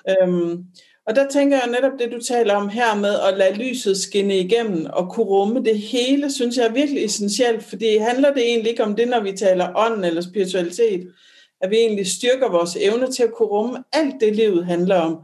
[0.08, 0.64] Øhm,
[1.06, 4.38] og der tænker jeg netop det, du taler om her med at lade lyset skinne
[4.38, 8.70] igennem og kunne rumme det hele, synes jeg er virkelig essentielt, fordi handler det egentlig
[8.70, 11.12] ikke om det, når vi taler ånd eller spiritualitet,
[11.60, 15.18] at vi egentlig styrker vores evne til at kunne rumme alt det, livet handler om,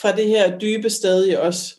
[0.00, 1.76] fra det her dybe sted i os.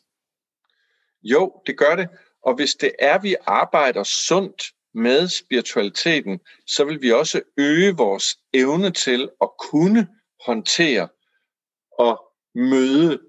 [1.23, 2.07] Jo, det gør det.
[2.45, 8.37] Og hvis det er, vi arbejder sundt med spiritualiteten, så vil vi også øge vores
[8.53, 10.07] evne til at kunne
[10.45, 11.07] håndtere
[11.99, 13.19] og møde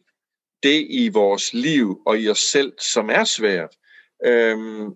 [0.62, 3.76] det i vores liv og i os selv, som er svært.
[4.24, 4.94] Øhm,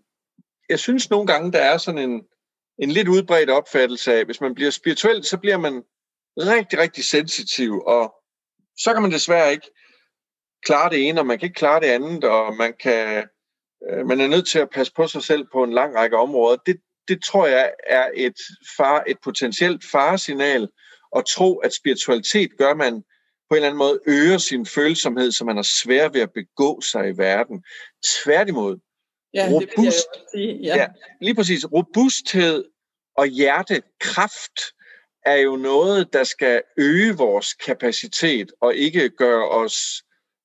[0.69, 2.23] jeg synes nogle gange, der er sådan en,
[2.79, 5.83] en lidt udbredt opfattelse af, at hvis man bliver spirituel, så bliver man
[6.39, 8.15] rigtig, rigtig sensitiv, og
[8.79, 9.71] så kan man desværre ikke
[10.67, 13.29] klare det ene, og man kan ikke klare det andet, og man, kan,
[13.91, 16.57] øh, man er nødt til at passe på sig selv på en lang række områder.
[16.67, 16.77] Det,
[17.09, 18.39] det tror jeg er et,
[18.77, 20.69] far, et potentielt faresignal
[21.17, 23.03] at tro, at spiritualitet gør man
[23.53, 26.81] på en eller anden måde øger sin følsomhed, så man har svært ved at begå
[26.81, 27.65] sig i verden.
[28.23, 28.79] Tværtimod,
[29.35, 30.59] ja, robust, det sige.
[30.63, 30.77] Ja.
[30.77, 30.87] ja,
[31.21, 32.65] lige præcis, robusthed
[33.17, 34.61] og hjertekraft
[35.27, 40.03] er jo noget, der skal øge vores kapacitet og ikke gøre os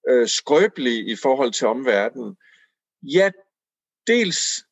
[0.09, 2.35] øh, skrøbelige i forhold til omverdenen.
[3.01, 3.31] Ja,
[4.07, 4.63] dels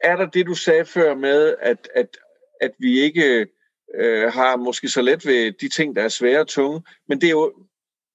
[0.00, 2.16] er der det, du sagde før med, at, at,
[2.60, 3.46] at vi ikke
[3.94, 7.26] øh, har måske så let ved de ting, der er svære og tunge, men det
[7.26, 7.54] er jo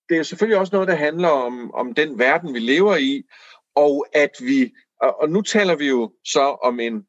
[0.09, 3.23] det er selvfølgelig også noget, der handler om, om den verden, vi lever i,
[3.75, 7.03] og at vi, og, og nu taler vi jo så om en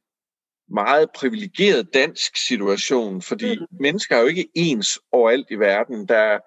[0.70, 3.66] meget privilegeret dansk situation, fordi mm.
[3.80, 6.08] mennesker er jo ikke ens overalt i verden.
[6.08, 6.38] Der,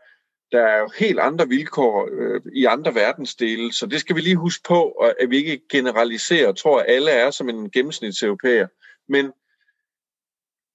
[0.52, 4.36] der er jo helt andre vilkår øh, i andre verdensdele, så det skal vi lige
[4.36, 8.68] huske på, at vi ikke generaliserer og tror, at alle er som en gennemsnitseuropæer.
[9.10, 9.32] Men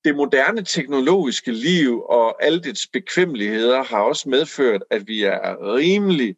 [0.07, 6.37] det moderne teknologiske liv og alle dets bekvemmeligheder har også medført, at vi er rimelig,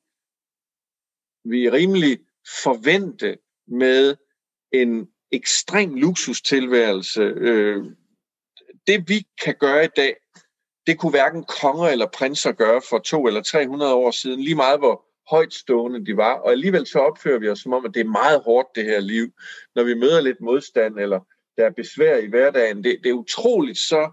[1.45, 2.19] vi er rimelig
[2.63, 4.17] forvente med
[4.73, 7.23] en ekstrem luksustilværelse.
[7.23, 7.85] Øh,
[8.87, 10.17] det vi kan gøre i dag,
[10.87, 14.79] det kunne hverken konger eller prinser gøre for to eller 300 år siden, lige meget
[14.79, 18.11] hvor højtstående de var, og alligevel så opfører vi os som om, at det er
[18.23, 19.33] meget hårdt det her liv,
[19.75, 21.21] når vi møder lidt modstand, eller
[21.59, 22.85] der er besvær i hverdagen.
[22.85, 24.11] Det, det er utroligt så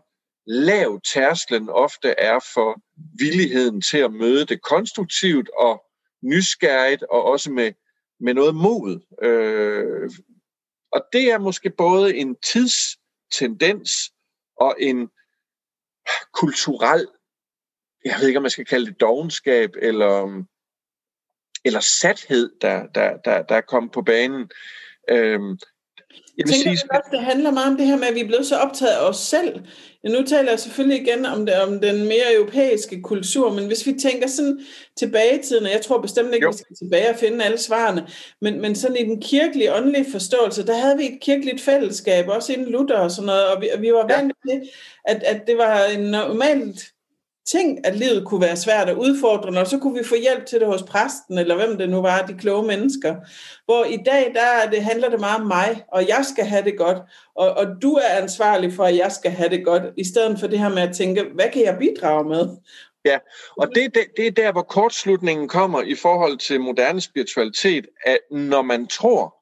[0.48, 2.82] lav tærsklen ofte er for
[3.20, 5.84] villigheden til at møde det konstruktivt og
[6.24, 7.74] nysgerrigt, og også med,
[8.20, 9.00] med noget mod.
[9.22, 10.10] Øh,
[10.92, 13.92] og det er måske både en tidstendens
[14.58, 15.10] og en
[16.34, 17.08] kulturel,
[18.06, 20.44] jeg ved ikke, om man skal kalde det dogenskab, eller,
[21.66, 24.52] eller sathed, der, der, der, der er kommet på banen.
[25.10, 25.60] Øhm,
[26.38, 26.92] jeg tænker sige...
[26.92, 29.10] også, det handler meget om det her med, at vi er blevet så optaget af
[29.10, 29.60] os selv.
[30.04, 33.86] Ja, nu taler jeg selvfølgelig igen om, det, om den mere europæiske kultur, men hvis
[33.88, 34.60] vi tænker sådan
[34.98, 36.52] tilbage i tiden, og jeg tror bestemt ikke, jo.
[36.52, 38.08] vi skal tilbage og finde alle svarene,
[38.42, 42.54] men, men sådan i den kirkelige, åndelige forståelse, der havde vi et kirkeligt fællesskab, også
[42.54, 44.52] inden Luther og sådan noget, og vi, og vi var vant ja.
[44.52, 44.70] til,
[45.06, 46.95] at, at det var en normalt
[47.52, 50.60] ting, at livet kunne være svært og udfordrende, og så kunne vi få hjælp til
[50.60, 53.16] det hos præsten, eller hvem det nu var, de kloge mennesker.
[53.66, 56.78] Hvor i dag, der det, handler det meget om mig, og jeg skal have det
[56.78, 56.98] godt,
[57.36, 60.48] og, og du er ansvarlig for, at jeg skal have det godt, i stedet for
[60.48, 62.50] det her med at tænke, hvad kan jeg bidrage med?
[63.06, 63.18] Ja,
[63.58, 68.18] og det, det, det er der, hvor kortslutningen kommer i forhold til moderne spiritualitet, at
[68.32, 69.36] når man tror,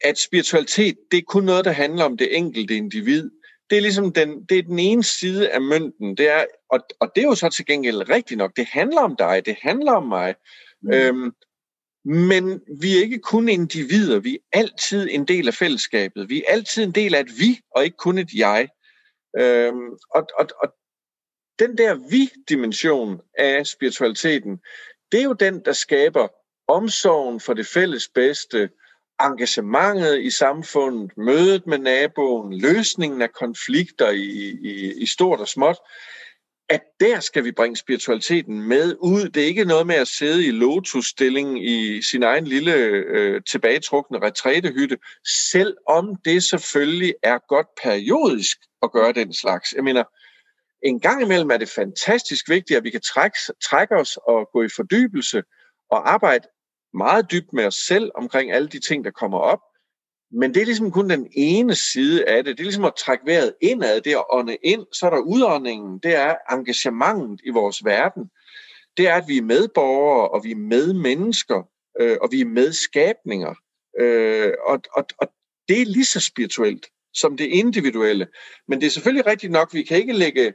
[0.00, 3.30] at spiritualitet, det er kun noget, der handler om det enkelte individ,
[3.70, 6.16] det er ligesom den, det er den ene side af mønten.
[6.16, 8.56] Det er, og, og det er jo så til gengæld rigtigt nok.
[8.56, 10.34] Det handler om dig, det handler om mig.
[10.82, 10.92] Mm.
[10.92, 11.32] Øhm,
[12.04, 16.28] men vi er ikke kun individer, vi er altid en del af fællesskabet.
[16.28, 18.68] Vi er altid en del af et vi, og ikke kun et jeg.
[19.38, 20.74] Øhm, og, og, og
[21.58, 24.60] den der vi-dimension af spiritualiteten,
[25.12, 26.28] det er jo den, der skaber
[26.68, 28.70] omsorgen for det fælles bedste,
[29.20, 35.76] engagementet i samfundet, mødet med naboen, løsningen af konflikter i, i, i stort og småt,
[36.68, 39.28] at der skal vi bringe spiritualiteten med ud.
[39.28, 44.18] Det er ikke noget med at sidde i lotusstilling i sin egen lille øh, tilbagetrukne
[44.18, 44.98] retrætehytte,
[45.52, 49.72] selvom det selvfølgelig er godt periodisk at gøre den slags.
[49.72, 50.04] Jeg mener,
[50.82, 54.62] en gang imellem er det fantastisk vigtigt, at vi kan trække, trække os og gå
[54.62, 55.42] i fordybelse
[55.90, 56.48] og arbejde
[56.94, 59.60] meget dybt med os selv omkring alle de ting, der kommer op.
[60.32, 62.58] Men det er ligesom kun den ene side af det.
[62.58, 64.86] Det er ligesom at trække vejret indad, det at ånde ind.
[64.92, 68.30] Så er der udåndingen, det er engagementet i vores verden.
[68.96, 71.62] Det er, at vi er medborgere, og vi er medmennesker,
[72.00, 73.54] øh, og vi er medskabninger.
[74.00, 75.28] Øh, og, og, og
[75.68, 78.28] det er lige så spirituelt som det individuelle.
[78.68, 80.54] Men det er selvfølgelig rigtigt nok, vi kan ikke lægge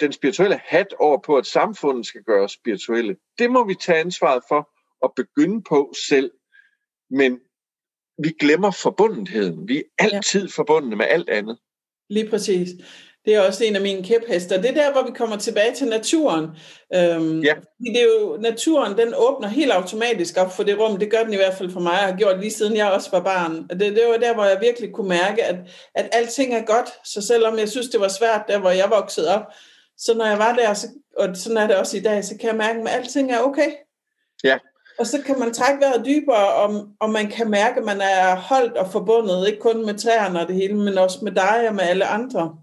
[0.00, 3.16] den spirituelle hat over på, at samfundet skal gøre spirituelle.
[3.38, 4.73] Det må vi tage ansvaret for
[5.04, 6.30] at begynde på selv.
[7.10, 7.40] Men
[8.18, 9.68] vi glemmer forbundetheden.
[9.68, 10.52] Vi er altid ja.
[10.56, 11.58] forbundne med alt andet.
[12.10, 12.68] Lige præcis.
[13.24, 14.60] Det er også en af mine kæphester.
[14.60, 16.44] Det er der, hvor vi kommer tilbage til naturen.
[16.94, 17.54] Øhm, ja.
[17.80, 20.98] Det er jo, naturen, den åbner helt automatisk op for det rum.
[20.98, 23.10] Det gør den i hvert fald for mig, og har gjort lige siden jeg også
[23.10, 23.68] var barn.
[23.68, 25.56] Det, det var der, hvor jeg virkelig kunne mærke, at,
[25.94, 26.88] at alting er godt.
[27.04, 29.42] Så selvom jeg synes, det var svært, der hvor jeg voksede op,
[29.98, 30.86] så når jeg var der, så,
[31.16, 33.70] og sådan er det også i dag, så kan jeg mærke, at alting er okay.
[34.44, 34.58] Ja.
[34.98, 38.36] Og så kan man trække vejret dybere, og, og man kan mærke, at man er
[38.36, 41.74] holdt og forbundet, ikke kun med træerne og det hele, men også med dig og
[41.74, 42.56] med alle andre.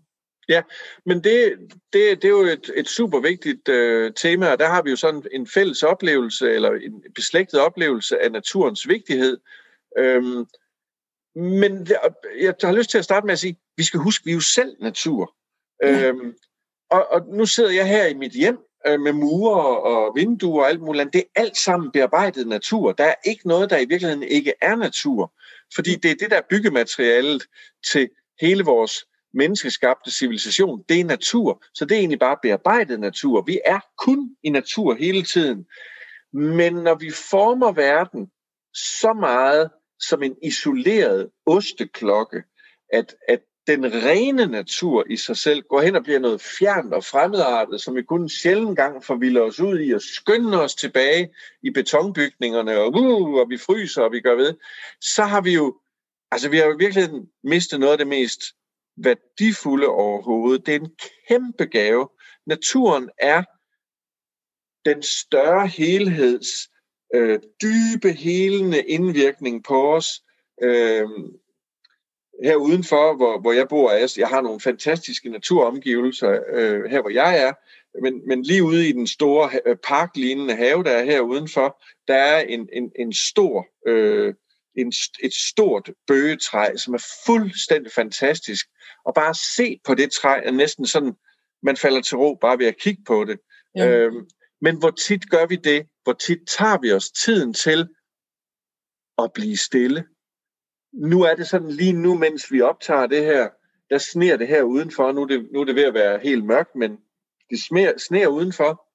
[0.50, 0.62] Ja,
[1.06, 1.54] men det,
[1.94, 4.96] det, det er jo et, et super vigtigt øh, tema, og der har vi jo
[4.96, 9.38] sådan en fælles oplevelse, eller en beslægtet oplevelse af naturens vigtighed.
[9.98, 10.46] Øhm,
[11.36, 11.88] men
[12.42, 14.36] jeg har lyst til at starte med at sige, at vi skal huske, vi er
[14.36, 15.36] jo selv natur.
[15.84, 16.08] Ja.
[16.08, 16.34] Øhm,
[16.90, 20.70] og, og nu sidder jeg her i mit hjem, øh, med mure og vinduer og
[20.70, 21.02] alt muligt.
[21.02, 21.14] andet.
[21.14, 22.92] Det er alt sammen bearbejdet natur.
[22.92, 25.34] Der er ikke noget, der i virkeligheden ikke er natur.
[25.76, 27.44] Fordi det er det, der er byggematerialet
[27.92, 28.10] til
[28.42, 30.84] hele vores menneskeskabte civilisation.
[30.90, 31.64] Det er natur.
[31.74, 33.42] Så det er egentlig bare bearbejdet natur.
[33.42, 35.66] Vi er kun i natur hele tiden.
[36.34, 38.28] Men når vi former verden
[38.74, 42.44] så meget som en isoleret osteklokke,
[42.94, 47.04] at, at den rene natur i sig selv går hen og bliver noget fjernt og
[47.04, 51.34] fremmedartet, som vi kun en sjældent gang forvilder os ud i og skynder os tilbage
[51.64, 54.54] i betonbygningerne, og, uh, og vi fryser, og vi gør ved,
[55.02, 55.80] så har vi jo,
[56.32, 57.10] altså vi har jo virkelig
[57.44, 58.42] mistet noget af det mest
[58.98, 60.66] værdifulde overhovedet.
[60.66, 60.96] Det er en
[61.28, 62.10] kæmpe gave.
[62.46, 63.44] Naturen er
[64.86, 66.48] den større helheds
[67.16, 70.08] øh, dybe, helende indvirkning på os.
[70.64, 71.10] Øh,
[72.44, 77.10] her udenfor, hvor, hvor jeg bor, jeg, jeg har nogle fantastiske naturomgivelser øh, her, hvor
[77.10, 77.54] jeg er,
[78.02, 82.16] men, men lige ude i den store øh, parklignende have, der er her udenfor, der
[82.16, 84.34] er en, en, en stor, øh,
[84.78, 88.66] en, et stort bøgetræ, som er fuldstændig fantastisk.
[89.06, 91.14] Og bare se på det træ er næsten sådan,
[91.64, 93.40] man falder til ro bare ved at kigge på det.
[93.76, 93.90] Ja.
[93.90, 94.12] Øh,
[94.62, 95.88] men hvor tit gør vi det?
[96.04, 97.88] Hvor tit tager vi os tiden til
[99.18, 100.06] at blive stille?
[100.94, 103.50] Nu er det sådan lige nu, mens vi optager det her,
[103.90, 105.12] der sner det her udenfor.
[105.12, 106.98] Nu er det, nu er det ved at være helt mørkt, men
[107.50, 108.88] det sner, sner udenfor.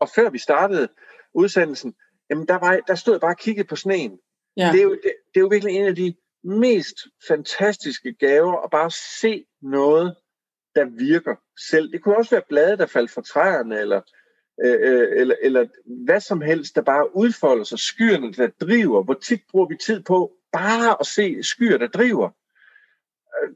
[0.00, 0.88] Og før vi startede
[1.34, 1.94] udsendelsen,
[2.30, 4.18] jamen der, var, der stod jeg bare og kiggede på sneen.
[4.56, 4.70] Ja.
[4.72, 6.96] Det, er jo, det, det er jo virkelig en af de mest
[7.28, 10.16] fantastiske gaver at bare se noget,
[10.74, 11.34] der virker
[11.70, 11.92] selv.
[11.92, 14.00] Det kunne også være blade, der faldt fra træerne, eller
[14.64, 15.66] Øh, øh, eller, eller
[16.04, 19.02] hvad som helst, der bare udfolder sig, skyerne, der driver.
[19.02, 22.30] Hvor tit bruger vi tid på bare at se skyer, der driver?
[23.36, 23.54] Øh,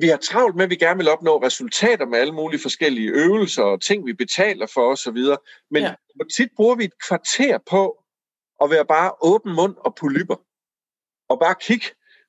[0.00, 3.62] vi har travlt med, at vi gerne vil opnå resultater med alle mulige forskellige øvelser
[3.62, 5.18] og ting, vi betaler for osv.
[5.70, 5.94] Men ja.
[6.36, 8.04] tit bruger vi et kvarter på
[8.62, 10.36] at være bare åben mund og polypper?
[11.28, 11.86] Og bare kigge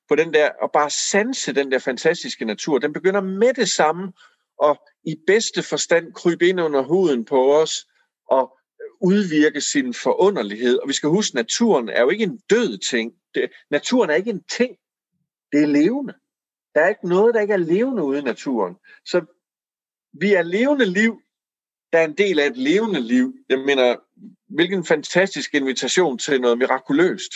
[0.08, 2.78] på den der, og bare sanse den der fantastiske natur.
[2.78, 4.12] Den begynder med det samme
[4.58, 7.86] og i bedste forstand krybe ind under huden på os
[8.28, 8.58] og
[9.00, 10.78] udvirke sin forunderlighed.
[10.78, 13.12] Og vi skal huske, at naturen er jo ikke en død ting.
[13.34, 14.76] Det, naturen er ikke en ting.
[15.52, 16.14] Det er levende.
[16.74, 18.74] Der er ikke noget, der ikke er levende ude i naturen.
[19.04, 19.24] Så
[20.12, 21.20] vi er levende liv,
[21.92, 23.34] der er en del af et levende liv.
[23.48, 23.96] Jeg mener,
[24.48, 27.32] hvilken fantastisk invitation til noget mirakuløst.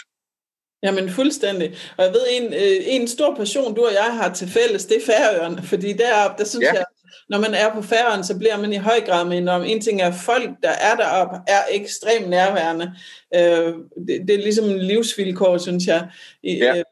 [0.82, 1.76] Jamen fuldstændig.
[1.98, 4.96] Og jeg ved, en, øh, en stor passion, du og jeg har til fælles, det
[4.96, 5.62] er Færøerne.
[5.62, 6.72] Fordi deroppe, der synes ja.
[6.72, 6.84] jeg,
[7.28, 10.00] når man er på færgen, så bliver man i høj grad med om en ting
[10.00, 12.94] er, folk, der er deroppe, er ekstremt nærværende.
[13.34, 13.74] Øh,
[14.06, 16.08] det, det er ligesom en livsvilkår, synes jeg.
[16.44, 16.76] Ja.
[16.76, 16.84] Øh,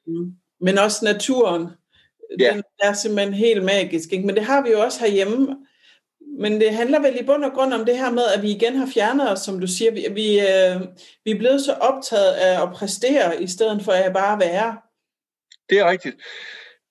[0.61, 1.69] men også naturen.
[2.41, 2.53] Ja.
[2.53, 4.13] Den er simpelthen helt magisk.
[4.13, 4.27] Ikke?
[4.27, 5.57] Men det har vi jo også herhjemme.
[6.39, 8.77] Men det handler vel i bund og grund om det her med, at vi igen
[8.77, 9.91] har fjernet os, som du siger.
[9.91, 10.81] Vi, vi, øh,
[11.25, 14.77] vi er blevet så optaget af at præstere, i stedet for at bare være.
[15.71, 16.17] Det er rigtigt.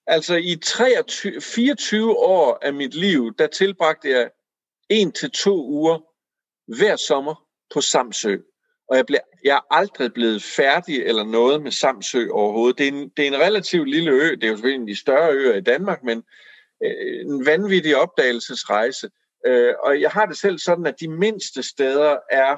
[0.06, 4.30] Altså i 23, 24 år af mit liv, der tilbragte jeg
[4.88, 5.98] en til to uger
[6.76, 8.36] hver sommer på Samsø.
[8.88, 12.78] Og jeg, blev, jeg er aldrig blevet færdig eller noget med Samsø overhovedet.
[12.78, 14.30] Det er, en, det er en relativt lille ø.
[14.30, 16.22] Det er jo selvfølgelig en af de større øer i Danmark, men
[16.84, 19.10] øh, en vanvittig opdagelsesrejse.
[19.46, 22.56] Øh, og jeg har det selv sådan, at de mindste steder er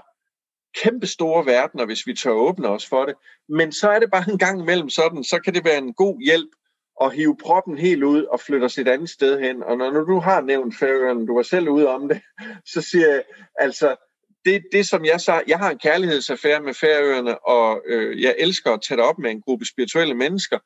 [0.83, 3.15] kæmpe store verdener, hvis vi tør åbne os for det.
[3.49, 6.25] Men så er det bare en gang imellem sådan, så kan det være en god
[6.25, 6.49] hjælp
[6.97, 9.63] og hive proppen helt ud og flytte os et andet sted hen.
[9.63, 12.21] Og når, når du har nævnt Færøerne, du var selv ude om det,
[12.75, 13.23] så siger jeg,
[13.59, 13.97] altså,
[14.45, 18.73] det, det som jeg sagde, jeg har en kærlighedsaffære med Færøerne, og øh, jeg elsker
[18.73, 20.59] at tage op med en gruppe spirituelle mennesker,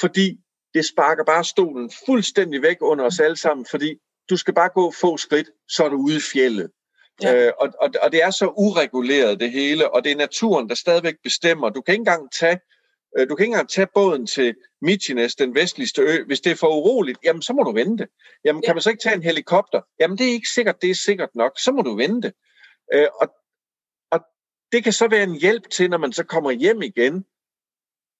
[0.00, 0.38] fordi
[0.74, 3.94] det sparker bare stolen fuldstændig væk under os alle sammen, fordi
[4.30, 6.70] du skal bare gå få skridt, så er du ude i fjellet.
[7.22, 7.46] Ja.
[7.46, 10.74] Øh, og, og, og det er så ureguleret det hele, og det er naturen, der
[10.74, 11.70] stadigvæk bestemmer.
[11.70, 12.60] Du kan ikke engang tage
[13.16, 16.24] du kan ikke engang tage båden til Mykonos, den vestligste ø.
[16.26, 18.08] Hvis det er for uroligt, jamen så må du vente.
[18.44, 19.80] Jamen kan man så ikke tage en helikopter?
[20.00, 21.52] Jamen det er ikke sikkert, det er sikkert nok.
[21.58, 22.32] Så må du vente.
[22.94, 23.28] Øh, og,
[24.10, 24.20] og
[24.72, 27.24] det kan så være en hjælp til, når man så kommer hjem igen,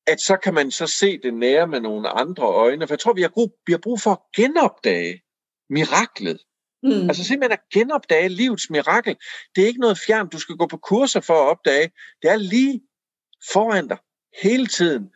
[0.06, 2.86] at så kan man så se det nære med nogle andre øjne.
[2.86, 5.22] For jeg tror, vi har brug, vi har brug for at genopdage
[5.70, 6.40] miraklet.
[6.82, 7.08] Mm.
[7.08, 9.16] Altså simpelthen at genopdage livets mirakel.
[9.54, 11.90] Det er ikke noget fjern, du skal gå på kurser for at opdage.
[12.22, 12.80] Det er lige
[13.52, 13.98] foran dig
[14.42, 15.10] hele tiden.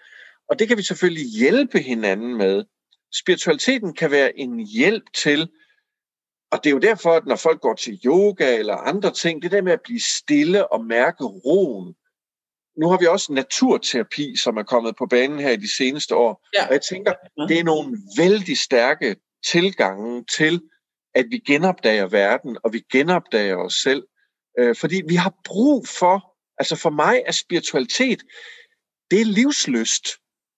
[0.49, 2.65] Og det kan vi selvfølgelig hjælpe hinanden med.
[3.23, 5.49] Spiritualiteten kan være en hjælp til,
[6.53, 9.53] og det er jo derfor, at når folk går til yoga eller andre ting, det
[9.53, 11.95] der med at blive stille og mærke roen.
[12.81, 16.47] Nu har vi også naturterapi, som er kommet på banen her i de seneste år.
[16.57, 16.67] Ja.
[16.67, 17.13] Og jeg tænker,
[17.49, 19.17] det er nogle vældig stærke
[19.47, 20.61] tilgange til,
[21.15, 24.03] at vi genopdager verden, og vi genopdager os selv.
[24.59, 28.23] Øh, fordi vi har brug for, altså for mig er spiritualitet,
[29.13, 30.05] det er livsløst.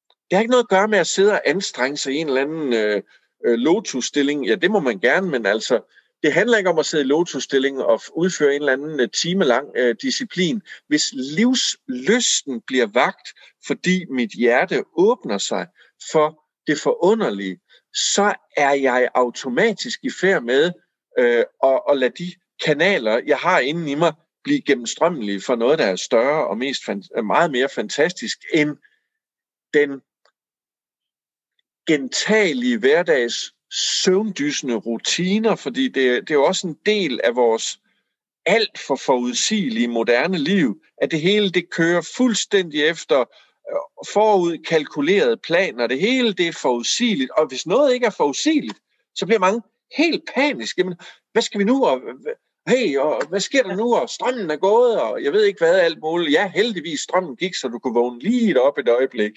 [0.08, 2.40] Det har ikke noget at gøre med at sidde og anstrenge sig i en eller
[2.40, 3.02] anden øh,
[3.46, 4.46] øh lotusstilling.
[4.46, 5.80] Ja, det må man gerne, men altså,
[6.22, 9.66] det handler ikke om at sidde i lotusstilling og udføre en eller anden øh, timelang
[9.76, 10.62] øh, disciplin.
[10.88, 13.28] Hvis livslysten bliver vagt,
[13.66, 15.66] fordi mit hjerte åbner sig
[16.12, 17.58] for det forunderlige,
[17.94, 20.72] så er jeg automatisk i færd med
[21.18, 22.32] øh, at, at lade de
[22.64, 24.12] kanaler, jeg har inden i mig,
[24.44, 26.82] blive gennemstrømmelige for noget, der er større og mest
[27.24, 28.76] meget mere fantastisk end
[29.74, 30.00] den
[31.86, 37.80] gentagelige hverdags søvndysende rutiner, fordi det, det er jo også en del af vores
[38.46, 43.24] alt for forudsigelige moderne liv, at det hele det kører fuldstændig efter
[44.12, 45.86] forudkalkulerede forud kalkulerede planer.
[45.86, 48.78] Det hele det er forudsigeligt, og hvis noget ikke er forudsigeligt,
[49.14, 49.62] så bliver mange
[49.96, 50.80] helt paniske.
[50.80, 50.96] Jamen,
[51.32, 51.84] hvad skal vi nu?
[51.84, 52.00] Og
[52.68, 53.94] hey, og hvad sker der nu?
[53.94, 56.32] Og strømmen er gået, og jeg ved ikke hvad, alt muligt.
[56.32, 59.32] Ja, heldigvis strømmen gik, så du kunne vågne lige op et øjeblik.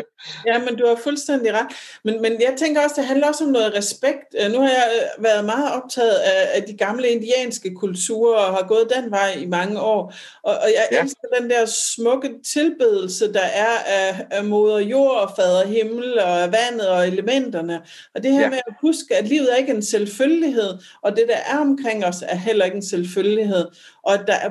[0.48, 1.66] ja, men du har fuldstændig ret.
[2.04, 4.34] Men, men jeg tænker også, det handler også om noget respekt.
[4.40, 8.54] Øh, nu har jeg øh, været meget optaget af, af de gamle indianske kulturer, og
[8.56, 10.14] har gået den vej i mange år.
[10.42, 11.02] Og, og jeg ja.
[11.02, 16.42] elsker den der smukke tilbedelse, der er af, af moder jord og fader himmel, og
[16.42, 17.82] af vandet og elementerne.
[18.14, 18.50] Og det her ja.
[18.50, 22.22] med at huske, at livet er ikke en selvfølgelighed, og det, der er omkring os,
[22.22, 23.66] er heller ikke en selvfølgelighed,
[24.02, 24.50] og at der er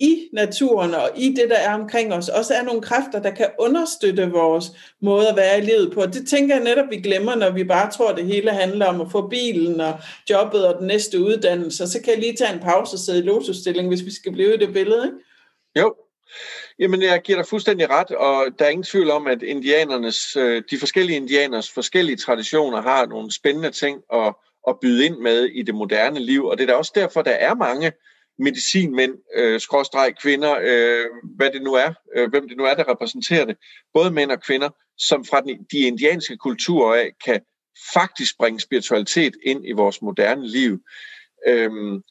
[0.00, 3.48] i naturen og i det, der er omkring os, også er nogle kræfter, der kan
[3.58, 4.66] understøtte vores
[5.02, 6.06] måde at være i livet på.
[6.06, 9.00] Det tænker jeg netop, vi glemmer, når vi bare tror, at det hele handler om
[9.00, 9.98] at få bilen og
[10.30, 11.86] jobbet og den næste uddannelse.
[11.86, 14.54] Så kan jeg lige tage en pause og sidde i lotusstilling, hvis vi skal blive
[14.54, 15.04] i det billede.
[15.04, 15.16] Ikke?
[15.76, 15.94] Jo,
[16.78, 20.62] Jamen, jeg giver dig fuldstændig ret, og der er ingen tvivl om, at indianernes, øh,
[20.70, 24.34] de forskellige indianers forskellige traditioner har nogle spændende ting at,
[24.68, 27.30] at byde ind med i det moderne liv, og det er da også derfor, der
[27.30, 27.92] er mange
[28.38, 31.06] medicinmænd, øh, skråstreg kvinder, øh,
[31.36, 33.56] hvad det nu er, øh, hvem det nu er, der repræsenterer det,
[33.94, 37.40] både mænd og kvinder, som fra den, de indianske kulturer af kan
[37.94, 40.78] faktisk bringe spiritualitet ind i vores moderne liv.
[41.46, 42.02] Øhm,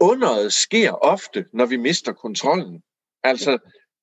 [0.00, 2.82] underet sker ofte, når vi mister kontrollen.
[3.22, 3.58] Altså,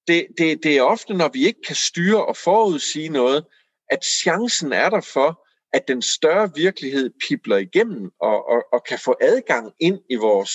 [0.08, 3.46] det, det, det er ofte, når vi ikke kan styre og forudsige noget,
[3.90, 9.00] at chancen er der for, at den større virkelighed pipler igennem og, og, og kan
[9.00, 10.52] få adgang ind i vores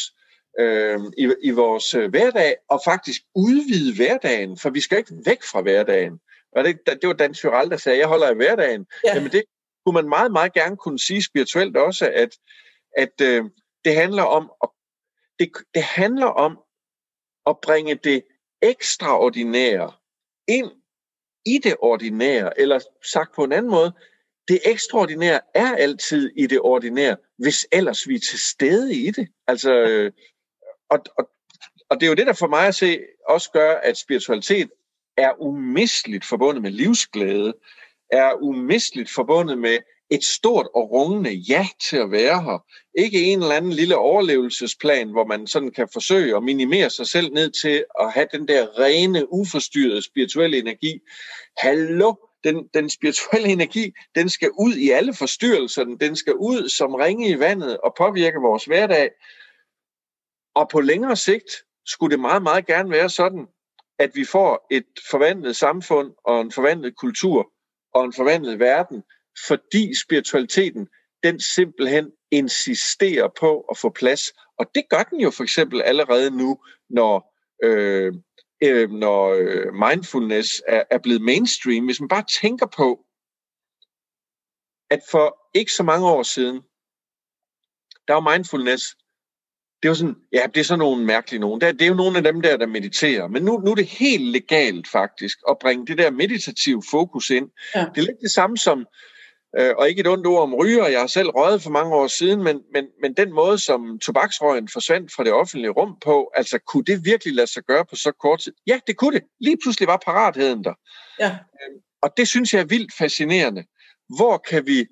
[0.59, 5.43] øh, i, i vores øh, hverdag og faktisk udvide hverdagen, for vi skal ikke væk
[5.43, 6.21] fra hverdagen.
[6.57, 8.87] Og det, det var Dan Tyrell, der sagde, jeg holder af hverdagen.
[9.05, 9.15] Ja.
[9.15, 9.43] Jamen det
[9.85, 12.29] kunne man meget, meget gerne kunne sige spirituelt også, at,
[12.97, 13.45] at øh,
[13.85, 14.69] det handler om at,
[15.39, 16.59] det, det handler om
[17.47, 18.23] at bringe det
[18.63, 19.93] ekstraordinære
[20.49, 20.71] ind
[21.47, 22.79] i det ordinære, eller
[23.13, 23.93] sagt på en anden måde,
[24.49, 29.29] det ekstraordinære er altid i det ordinære, hvis ellers vi er til stede i det.
[29.47, 30.13] Altså, øh,
[30.91, 31.29] og, og,
[31.91, 34.71] og det er jo det, der for mig at se også gør, at spiritualitet
[35.17, 37.55] er umisteligt forbundet med livsglæde,
[38.11, 39.79] er umisteligt forbundet med
[40.11, 42.65] et stort og rungende ja til at være her.
[42.99, 47.33] Ikke en eller anden lille overlevelsesplan, hvor man sådan kan forsøge at minimere sig selv
[47.33, 51.01] ned til at have den der rene, uforstyrrede spirituelle energi.
[51.59, 52.15] Hallo,
[52.47, 57.29] den, den spirituelle energi, den skal ud i alle forstyrrelserne, den skal ud som ringe
[57.29, 59.11] i vandet og påvirke vores hverdag.
[60.55, 61.51] Og på længere sigt
[61.87, 63.47] skulle det meget, meget gerne være sådan,
[63.99, 67.53] at vi får et forvandlet samfund og en forvandlet kultur
[67.95, 69.03] og en forvandlet verden,
[69.47, 70.89] fordi spiritualiteten,
[71.23, 74.23] den simpelthen insisterer på at få plads.
[74.59, 76.59] Og det gør den jo for eksempel allerede nu,
[76.91, 77.35] når,
[77.65, 78.13] øh,
[78.63, 79.35] øh, når
[79.89, 81.85] mindfulness er, er blevet mainstream.
[81.85, 83.05] Hvis man bare tænker på,
[84.91, 86.63] at for ikke så mange år siden,
[88.09, 88.97] der var mindfulness
[89.83, 91.61] det jo sådan, ja, det er sådan nogle mærkelige nogen.
[91.61, 93.29] Det er, det er jo nogle af dem der, der mediterer.
[93.29, 97.51] Men nu, nu er det helt legalt faktisk at bringe det der meditative fokus ind.
[97.75, 97.81] Ja.
[97.95, 98.87] Det er lidt det samme som,
[99.59, 102.07] øh, og ikke et ondt ord om ryger, jeg har selv røget for mange år
[102.07, 106.59] siden, men, men, men den måde, som tobaksrøgen forsvandt fra det offentlige rum på, altså
[106.59, 108.53] kunne det virkelig lade sig gøre på så kort tid?
[108.67, 109.25] Ja, det kunne det.
[109.41, 110.75] Lige pludselig var paratheden der.
[111.21, 111.31] Ja.
[111.31, 113.65] Øh, og det synes jeg er vildt fascinerende.
[114.17, 114.87] Hvor kan vi,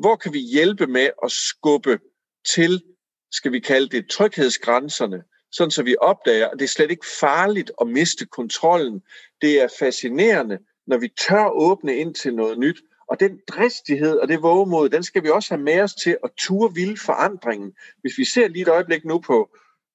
[0.00, 1.98] hvor kan vi hjælpe med at skubbe
[2.54, 2.82] til
[3.32, 5.22] skal vi kalde det, tryghedsgrænserne,
[5.52, 9.02] sådan så vi opdager, at det er slet ikke farligt at miste kontrollen.
[9.42, 12.76] Det er fascinerende, når vi tør åbne ind til noget nyt.
[13.10, 16.30] Og den dristighed og det vågemod, den skal vi også have med os til at
[16.38, 17.72] ture vilde forandringen.
[18.00, 19.50] Hvis vi ser lige et øjeblik nu på,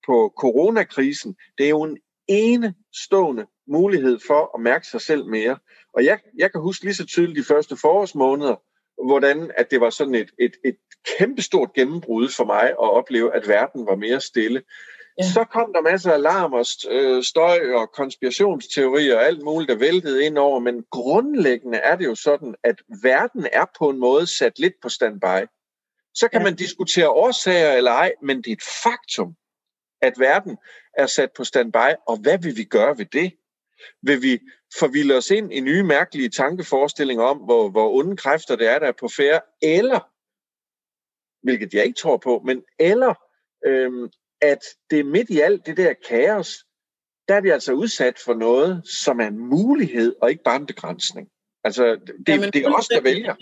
[0.07, 1.97] på coronakrisen, det er jo en
[2.27, 5.57] enestående mulighed for at mærke sig selv mere.
[5.93, 8.55] Og jeg, jeg kan huske lige så tydeligt de første forårsmåneder,
[9.05, 10.77] hvordan at det var sådan et, et, et
[11.17, 14.61] kæmpestort gennembrud for mig at opleve, at verden var mere stille.
[15.17, 15.23] Ja.
[15.33, 19.75] Så kom der masser af larm og øh, støj og konspirationsteorier og alt muligt, der
[19.75, 24.27] væltede ind over, men grundlæggende er det jo sådan, at verden er på en måde
[24.27, 25.47] sat lidt på standby.
[26.13, 26.43] Så kan ja.
[26.43, 29.35] man diskutere årsager eller ej, men det er et faktum,
[30.01, 30.57] at verden
[30.97, 33.33] er sat på standby, og hvad vil vi gøre ved det?
[34.01, 34.39] Vil vi
[34.79, 38.87] forvilde os ind i nye mærkelige tankeforestillinger om, hvor, hvor onde kræfter det er, der
[38.87, 39.99] er på færre, eller,
[41.43, 43.13] hvilket jeg ikke tror på, men eller
[43.65, 44.09] øhm,
[44.43, 46.65] at det er midt i alt det der kaos,
[47.27, 50.65] der er vi altså udsat for noget, som er en mulighed og ikke bare en
[50.65, 51.27] begrænsning.
[51.63, 53.35] Altså, det, Jamen, det er os, der vælger.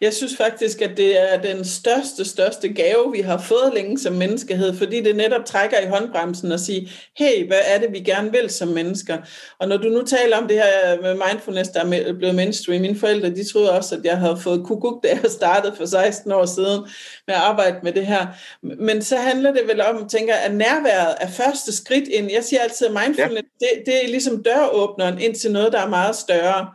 [0.00, 4.14] Jeg synes faktisk, at det er den største, største gave, vi har fået længe som
[4.14, 6.88] menneskehed, fordi det netop trækker i håndbremsen og siger,
[7.18, 9.18] hey, hvad er det, vi gerne vil som mennesker?
[9.58, 12.98] Og når du nu taler om det her med mindfulness, der er blevet mainstream, mine
[12.98, 16.46] forældre, de troede også, at jeg havde fået kukuk, da jeg startede for 16 år
[16.46, 16.80] siden
[17.26, 18.26] med at arbejde med det her.
[18.62, 22.32] Men så handler det vel om, tænker at nærværet er første skridt ind.
[22.32, 23.66] Jeg siger altid, at mindfulness, ja.
[23.66, 26.66] det, det er ligesom døråbneren ind til noget, der er meget større.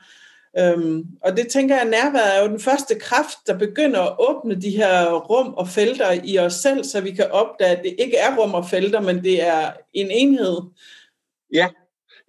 [0.60, 4.62] Øhm, og det tænker jeg, nærværet er jo den første kraft, der begynder at åbne
[4.62, 8.18] de her rum og felter i os selv, så vi kan opdage, at det ikke
[8.18, 10.58] er rum og felter, men det er en enhed.
[11.54, 11.70] Ja,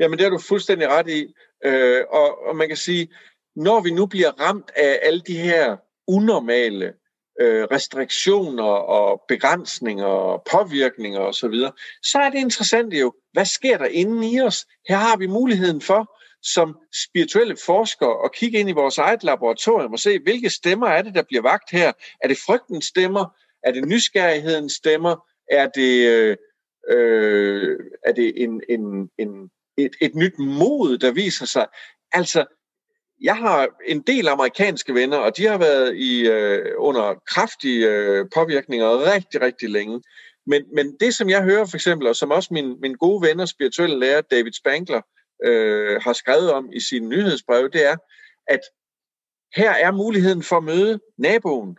[0.01, 1.35] Jamen, det har du fuldstændig ret i.
[1.65, 3.09] Øh, og, og man kan sige,
[3.57, 6.93] når vi nu bliver ramt af alle de her unormale
[7.41, 11.73] øh, restriktioner og begrænsninger og påvirkninger osv., så, videre,
[12.03, 14.67] så er det interessant jo, hvad sker der inde i os?
[14.89, 19.93] Her har vi muligheden for som spirituelle forskere og kigge ind i vores eget laboratorium
[19.93, 21.93] og se, hvilke stemmer er det, der bliver vagt her?
[22.23, 23.37] Er det frygtens stemmer?
[23.63, 25.17] Er det nysgerrighedens stemmer?
[25.51, 26.37] Er det, øh,
[26.91, 31.67] øh, er det en, en, en, et, et nyt mod, der viser sig?
[32.13, 32.45] Altså,
[33.23, 38.27] jeg har en del amerikanske venner, og de har været i øh, under kraftige øh,
[38.35, 40.03] påvirkninger rigtig, rigtig længe.
[40.47, 43.47] Men, men det, som jeg hører for eksempel, og som også min, min gode venner,
[43.47, 45.01] spirituelle lærer David Spangler,
[45.45, 47.97] øh, har skrevet om i sin nyhedsbrev, det er,
[48.47, 48.61] at
[49.57, 51.79] her er muligheden for at møde naboen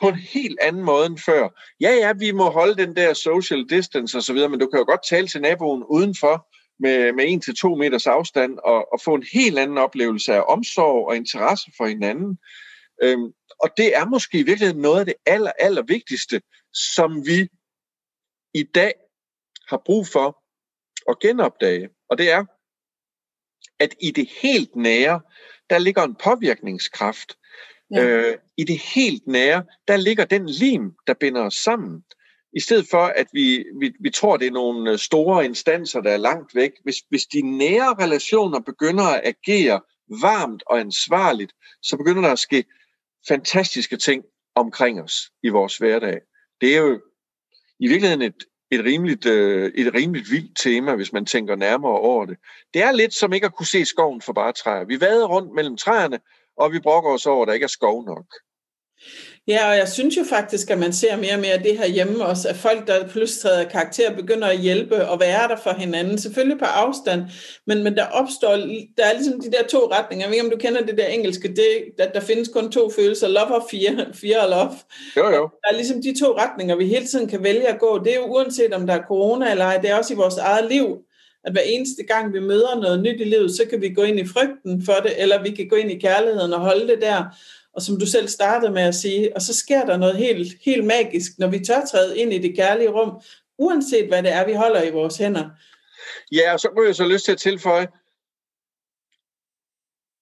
[0.00, 1.48] på en helt anden måde end før.
[1.80, 5.08] Ja, ja, vi må holde den der social distance osv., men du kan jo godt
[5.08, 6.48] tale til naboen udenfor
[6.78, 10.44] med, med en til to meters afstand og, og få en helt anden oplevelse af
[10.48, 12.38] omsorg og interesse for hinanden.
[13.02, 16.42] Øhm, og det er måske i virkeligheden noget af det aller, aller vigtigste,
[16.74, 17.48] som vi
[18.54, 18.92] i dag
[19.68, 20.42] har brug for
[21.10, 21.88] at genopdage.
[22.08, 22.44] Og det er,
[23.82, 25.20] at i det helt nære,
[25.70, 27.36] der ligger en påvirkningskraft.
[27.90, 28.04] Ja.
[28.04, 32.02] Øh, I det helt nære, der ligger den lim, der binder os sammen.
[32.56, 36.10] I stedet for, at vi, vi, vi tror, det er nogle øh, store instanser, der
[36.10, 36.72] er langt væk.
[36.84, 39.80] Hvis, hvis de nære relationer begynder at agere
[40.20, 41.52] varmt og ansvarligt,
[41.82, 42.64] så begynder der at ske
[43.28, 44.24] fantastiske ting
[44.54, 46.20] omkring os i vores hverdag.
[46.60, 47.00] Det er jo
[47.80, 52.26] i virkeligheden et, et rimeligt, øh, et rimeligt vildt tema, hvis man tænker nærmere over
[52.26, 52.36] det.
[52.74, 54.84] Det er lidt som ikke at kunne se skoven for bare træer.
[54.84, 56.20] Vi vader rundt mellem træerne,
[56.56, 58.26] og vi brokker os over, at der ikke er skov nok.
[59.48, 62.24] Ja, og jeg synes jo faktisk, at man ser mere og mere det her hjemme
[62.24, 66.18] også, at folk, der pludselig træder karakter, begynder at hjælpe og være der for hinanden.
[66.18, 67.22] Selvfølgelig på afstand,
[67.66, 68.56] men, men der opstår,
[68.96, 70.24] der er ligesom de der to retninger.
[70.24, 71.68] Jeg ved ikke, om du kender det der engelske, det,
[71.98, 74.78] der, der findes kun to følelser, love og fear, fear og love.
[75.16, 75.50] Jo, jo.
[75.62, 77.98] Der er ligesom de to retninger, vi hele tiden kan vælge at gå.
[77.98, 80.36] Det er jo uanset, om der er corona eller ej, det er også i vores
[80.36, 80.98] eget liv
[81.44, 84.20] at hver eneste gang vi møder noget nyt i livet, så kan vi gå ind
[84.20, 87.24] i frygten for det, eller vi kan gå ind i kærligheden og holde det der
[87.74, 90.84] og som du selv startede med at sige, og så sker der noget helt, helt
[90.84, 93.20] magisk, når vi tør træde ind i det kærlige rum,
[93.58, 95.50] uanset hvad det er, vi holder i vores hænder.
[96.32, 97.88] Ja, og så må jeg så lyst til at tilføje,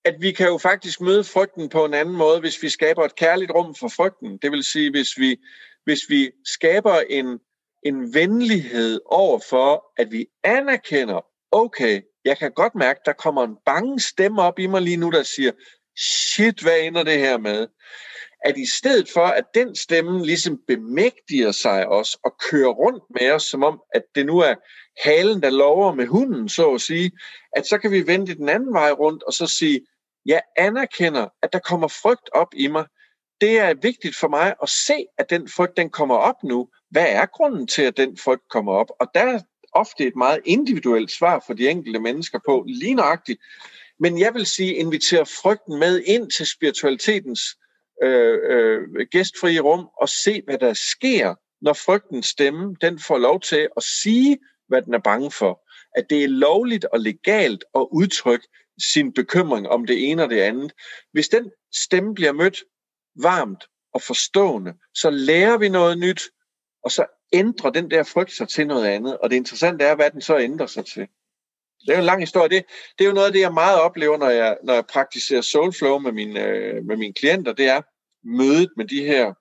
[0.04, 3.14] at vi kan jo faktisk møde frygten på en anden måde, hvis vi skaber et
[3.14, 4.38] kærligt rum for frygten.
[4.42, 5.36] Det vil sige, hvis vi,
[5.84, 7.40] hvis vi skaber en,
[7.82, 11.20] en venlighed over for, at vi anerkender,
[11.52, 15.10] okay, jeg kan godt mærke, der kommer en bange stemme op i mig lige nu,
[15.10, 15.52] der siger,
[16.00, 17.68] shit, hvad ender det her med?
[18.44, 23.30] At i stedet for, at den stemme ligesom bemægtiger sig os og kører rundt med
[23.30, 24.54] os, som om, at det nu er
[25.04, 27.10] halen, der lover med hunden, så at sige,
[27.56, 29.80] at så kan vi vende den anden vej rundt og så sige,
[30.26, 32.84] jeg anerkender, at der kommer frygt op i mig.
[33.40, 36.68] Det er vigtigt for mig at se, at den frygt, den kommer op nu.
[36.90, 38.90] Hvad er grunden til, at den frygt kommer op?
[39.00, 39.40] Og der er
[39.72, 43.40] ofte et meget individuelt svar for de enkelte mennesker på, lige nøjagtigt,
[44.00, 47.40] men jeg vil sige, inviter frygten med ind til spiritualitetens
[48.02, 53.40] øh, øh, gæstfrie rum og se, hvad der sker, når frygtens stemme den får lov
[53.40, 54.38] til at sige,
[54.68, 55.60] hvad den er bange for.
[55.96, 58.48] At det er lovligt og legalt at udtrykke
[58.92, 60.72] sin bekymring om det ene og det andet.
[61.12, 62.64] Hvis den stemme bliver mødt
[63.22, 66.22] varmt og forstående, så lærer vi noget nyt,
[66.84, 69.18] og så ændrer den der frygt sig til noget andet.
[69.18, 71.08] Og det interessante er, hvad den så ændrer sig til.
[71.80, 72.48] Det er jo en lang historie.
[72.48, 72.64] Det,
[72.98, 75.98] det er jo noget af det, jeg meget oplever, når jeg, når jeg praktiserer soulflow
[75.98, 77.52] med mine, øh, med mine klienter.
[77.52, 77.82] Det er
[78.24, 79.34] mødet med de her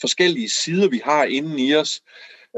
[0.00, 2.02] forskellige sider, vi har inden i os,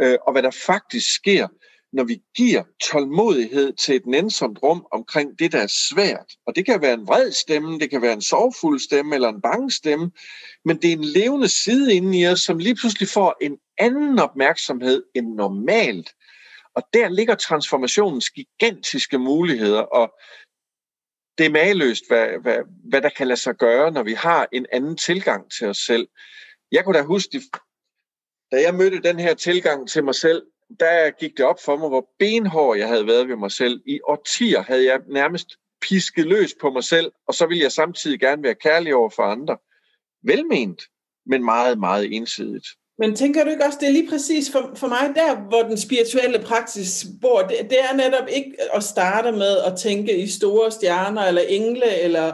[0.03, 1.49] øh, og hvad der faktisk sker,
[1.93, 6.27] når vi giver tålmodighed til et nænsomt rum omkring det, der er svært.
[6.47, 9.41] Og det kan være en vred stemme, det kan være en sorgfuld stemme eller en
[9.41, 10.11] bange stemme,
[10.65, 14.19] men det er en levende side inde i os, som lige pludselig får en anden
[14.19, 16.11] opmærksomhed end normalt.
[16.77, 20.15] Og der ligger transformationens gigantiske muligheder, og
[21.39, 22.59] det er mageløst, hvad, hvad,
[22.89, 26.09] hvad der kan lade sig gøre, når vi har en anden tilgang til os selv.
[26.73, 27.41] Jeg kunne da huske,
[28.53, 30.43] da jeg mødte den her tilgang til mig selv,
[30.81, 33.83] der gik det op for mig, hvor benhård jeg havde været ved mig selv.
[33.87, 38.21] I årtier havde jeg nærmest pisket løs på mig selv, og så ville jeg samtidig
[38.21, 39.59] gerne være kærlig over for andre.
[40.23, 40.83] Velment,
[41.27, 42.67] men meget, meget ensidigt.
[42.99, 45.79] Men tænker du ikke også, det er lige præcis for, for mig der, hvor den
[45.79, 50.71] spirituelle praksis bor, det, det er netop ikke at starte med at tænke i store
[50.71, 52.33] stjerner eller engle, eller,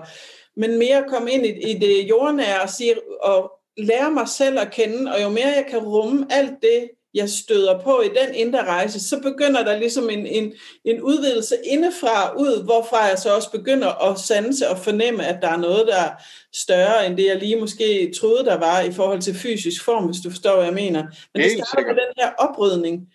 [0.57, 4.73] men mere komme ind i, i det jordnære og, sige, og lære mig selv at
[4.73, 8.65] kende, og jo mere jeg kan rumme alt det, jeg støder på i den indre
[8.65, 10.53] rejse, så begynder der ligesom en, en,
[10.85, 15.49] en udvidelse indefra ud, hvorfra jeg så også begynder at sanse og fornemme, at der
[15.49, 16.11] er noget, der er
[16.53, 20.21] større end det, jeg lige måske troede, der var i forhold til fysisk form, hvis
[20.25, 21.03] du forstår, hvad jeg mener.
[21.35, 23.09] Men det starter med den her oprydning.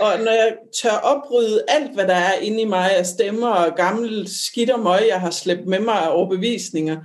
[0.00, 3.76] Og når jeg tør opbryde alt, hvad der er inde i mig af stemmer og
[3.76, 6.96] gamle skidt og møg, jeg har slæbt med mig af overbevisninger,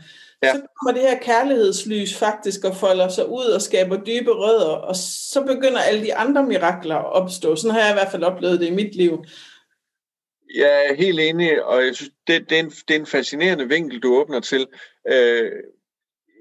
[0.43, 0.53] ja.
[0.53, 4.95] så kommer det her kærlighedslys faktisk og folder sig ud og skaber dybe rødder, og
[4.95, 7.55] så begynder alle de andre mirakler at opstå.
[7.55, 9.25] Sådan har jeg i hvert fald oplevet det i mit liv.
[10.55, 13.67] Jeg er helt enig, og jeg synes, det, det, er en, det er en fascinerende
[13.67, 14.67] vinkel, du åbner til.
[15.07, 15.51] Øh,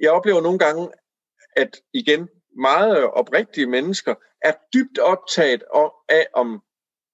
[0.03, 0.89] jeg oplever nogle gange,
[1.57, 5.63] at igen, meget oprigtige mennesker er dybt optaget
[6.09, 6.63] af, om,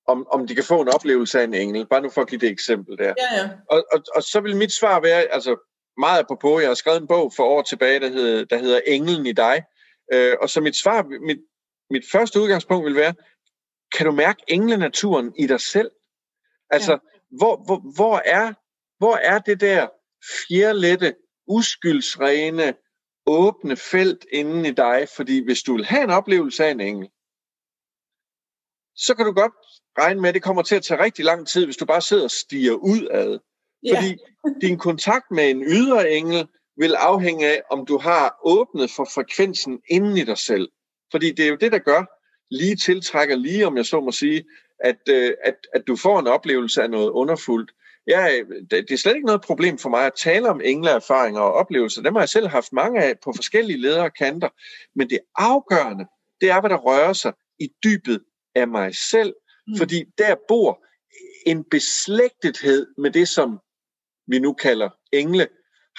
[0.06, 1.86] om, om de kan få en oplevelse af en engel.
[1.86, 3.14] Bare nu for at give det eksempel der.
[3.18, 3.48] Ja, ja.
[3.70, 5.69] Og, og, og så vil mit svar være, altså
[6.00, 9.26] meget på, jeg har skrevet en bog for år tilbage, der hedder, der hedder Englen
[9.26, 9.62] i dig.
[10.12, 11.38] Øh, og så mit svar, mit,
[11.90, 13.14] mit første udgangspunkt vil være,
[13.92, 15.90] kan du mærke englenaturen i dig selv?
[16.70, 16.98] Altså, ja.
[17.38, 18.52] hvor, hvor, hvor, er,
[18.98, 19.88] hvor er det der
[20.48, 21.14] fjerlette,
[21.48, 22.74] uskyldsrene,
[23.26, 25.08] åbne felt inden i dig?
[25.16, 27.08] Fordi hvis du vil have en oplevelse af en engel,
[28.96, 29.52] så kan du godt
[29.98, 32.24] regne med, at det kommer til at tage rigtig lang tid, hvis du bare sidder
[32.24, 33.26] og stiger ud af.
[33.26, 33.49] Fordi
[33.84, 34.14] ja.
[34.60, 39.80] din kontakt med en ydre engel vil afhænge af, om du har åbnet for frekvensen
[39.88, 40.68] inden i dig selv.
[41.10, 42.04] Fordi det er jo det, der gør,
[42.50, 44.44] lige tiltrækker lige, om jeg så må sige,
[44.80, 47.70] at, øh, at, at du får en oplevelse af noget underfuldt.
[48.06, 48.28] Ja,
[48.70, 52.02] det er slet ikke noget problem for mig at tale om engleerfaringer og oplevelser.
[52.02, 54.48] Dem har jeg selv haft mange af på forskellige ledere kanter.
[54.94, 56.04] Men det afgørende,
[56.40, 58.20] det er, hvad der rører sig i dybet
[58.54, 59.34] af mig selv.
[59.66, 59.76] Mm.
[59.78, 60.84] Fordi der bor
[61.46, 63.58] en beslægtethed med det, som
[64.30, 65.48] vi nu kalder engle,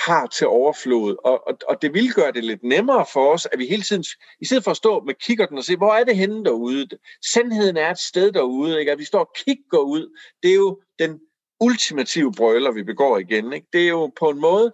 [0.05, 1.15] har til overflod.
[1.23, 4.03] Og, og, og det vil gøre det lidt nemmere for os, at vi hele tiden,
[4.41, 6.88] i stedet for at stå med kikkerten og se, hvor er det henne derude?
[7.34, 8.91] Sandheden er et sted derude, ikke?
[8.91, 10.17] at vi står og kigger ud.
[10.43, 11.19] Det er jo den
[11.59, 13.53] ultimative brøler, vi begår igen.
[13.53, 13.67] Ikke?
[13.73, 14.71] Det er jo på en måde,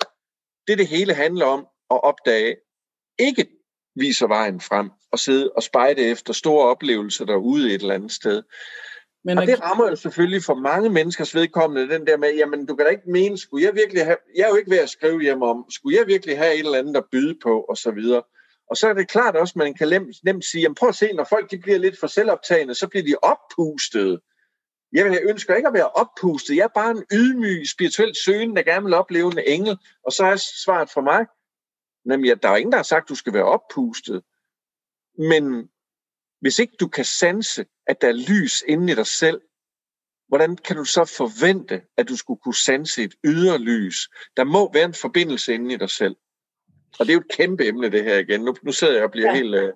[0.68, 2.56] det det hele handler om at opdage,
[3.20, 3.48] ikke
[3.96, 8.44] viser vejen frem og sidde og spejde efter store oplevelser derude et eller andet sted.
[9.28, 12.76] Men og det rammer jo selvfølgelig for mange menneskers vedkommende, den der med, jamen du
[12.76, 15.22] kan da ikke mene, skulle jeg virkelig have, jeg er jo ikke ved at skrive
[15.22, 18.24] hjem om, skulle jeg virkelig have et eller andet at byde på, og så videre.
[18.70, 20.96] Og så er det klart også, at man kan nemt, nemt sige, jamen prøv at
[20.96, 24.20] se, når folk de bliver lidt for selvoptagende, så bliver de oppustet.
[24.94, 26.56] Jeg ønsker ikke at være oppustet.
[26.56, 29.78] Jeg er bare en ydmyg, spirituelt søgende, der gerne vil opleve en engel.
[30.06, 31.26] Og så er svaret for mig,
[32.06, 34.24] nemlig at der er ingen, der har sagt, at du skal være oppustet.
[35.18, 35.70] Men
[36.42, 39.42] hvis ikke du kan sanse, at der er lys inde i dig selv,
[40.28, 44.10] hvordan kan du så forvente, at du skulle kunne sanse et ydre lys?
[44.38, 46.16] Der må være en forbindelse inde i dig selv.
[47.00, 48.42] Og det er jo et kæmpe emne, det her igen.
[48.42, 49.36] Nu, nu sidder jeg og bliver ja.
[49.36, 49.56] helt...
[49.56, 49.70] Uh,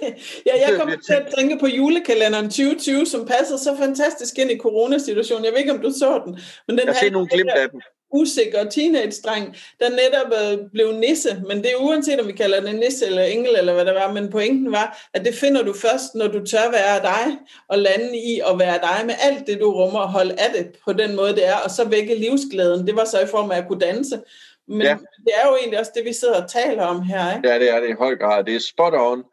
[0.46, 4.58] ja, jeg kommer til at tænke på julekalenderen 2020, som passer så fantastisk ind i
[4.58, 5.44] coronasituationen.
[5.44, 6.32] Jeg ved ikke, om du så den.
[6.68, 7.82] Men den jeg har nogle glimt af den
[8.12, 11.42] usikker teenage-dreng, der netop øh, blev nisse.
[11.48, 14.12] Men det er uanset, om vi kalder det nisse eller engel, eller hvad det var.
[14.12, 17.38] Men pointen var, at det finder du først, når du tør være dig,
[17.68, 20.66] og lande i at være dig med alt det, du rummer, og holde af det
[20.84, 22.86] på den måde, det er, og så vække livsglæden.
[22.86, 24.20] Det var så i form af at kunne danse.
[24.68, 24.96] Men ja.
[25.24, 27.36] det er jo egentlig også det, vi sidder og taler om her.
[27.36, 27.48] Ikke?
[27.48, 28.44] Ja, det er det i høj grad.
[28.44, 29.24] Det er spot on.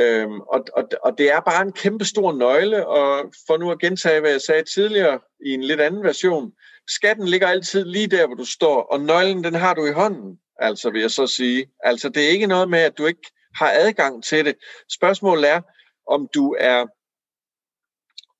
[0.00, 3.78] Øhm, og, og, og det er bare en kæmpe stor nøgle, og for nu at
[3.78, 6.52] gentage, hvad jeg sagde tidligere i en lidt anden version,
[6.88, 10.40] skatten ligger altid lige der, hvor du står, og nøglen, den har du i hånden,
[10.58, 11.66] altså vil jeg så sige.
[11.80, 14.54] Altså det er ikke noget med, at du ikke har adgang til det.
[14.90, 15.60] Spørgsmålet er,
[16.06, 16.86] om du er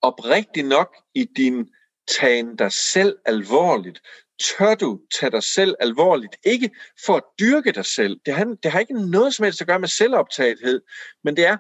[0.03, 1.69] oprigtig nok i din
[2.09, 4.01] tagen dig selv alvorligt.
[4.43, 6.37] Tør du tage dig selv alvorligt?
[6.45, 6.71] Ikke
[7.07, 8.21] for at dyrke dig selv.
[8.27, 10.83] Det har, det har ikke noget som helst at gøre med selvoptagethed,
[11.25, 11.57] men det er...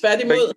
[0.00, 0.54] Tværtimod.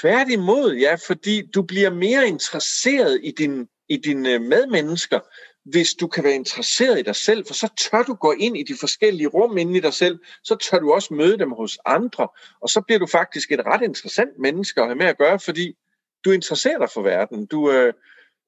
[0.00, 5.20] Tværtimod, ja, fordi du bliver mere interesseret i, din, i dine øh, medmennesker,
[5.64, 8.62] hvis du kan være interesseret i dig selv, for så tør du gå ind i
[8.62, 12.28] de forskellige rum inde i dig selv, så tør du også møde dem hos andre,
[12.60, 15.76] og så bliver du faktisk et ret interessant menneske at have med at gøre, fordi
[16.24, 17.46] du interesserer dig for verden.
[17.46, 17.92] Du, øh,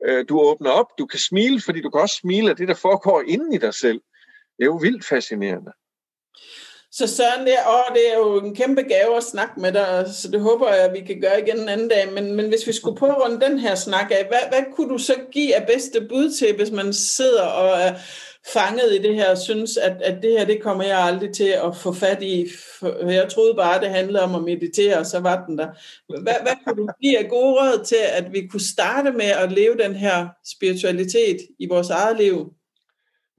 [0.06, 2.74] øh du åbner op, du kan smile, fordi du kan også smile af det, der
[2.74, 4.00] foregår inden i dig selv.
[4.56, 5.72] Det er jo vildt fascinerende.
[6.92, 10.28] Så Søren, det, åh, det er jo en kæmpe gave at snakke med dig, så
[10.28, 12.12] det håber jeg, at vi kan gøre igen en anden dag.
[12.12, 14.88] Men, men hvis vi skulle på at runde den her snak af, hvad, hvad kunne
[14.88, 17.94] du så give af bedste bud til, hvis man sidder og er
[18.52, 21.48] fanget i det her, og synes, at, at det her, det kommer jeg aldrig til
[21.48, 22.46] at få fat i.
[23.02, 25.68] Jeg troede bare, det handlede om at meditere, og så var den der.
[26.22, 29.52] Hvad, hvad kunne du give af gode råd til, at vi kunne starte med at
[29.52, 32.52] leve den her spiritualitet i vores eget liv?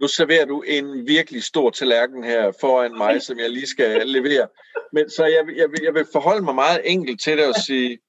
[0.02, 4.48] Nu serverer du en virkelig stor tallerken her foran mig, som jeg lige skal levere.
[4.94, 8.00] Men så jeg, jeg, jeg vil forholde mig meget enkelt til det og sige,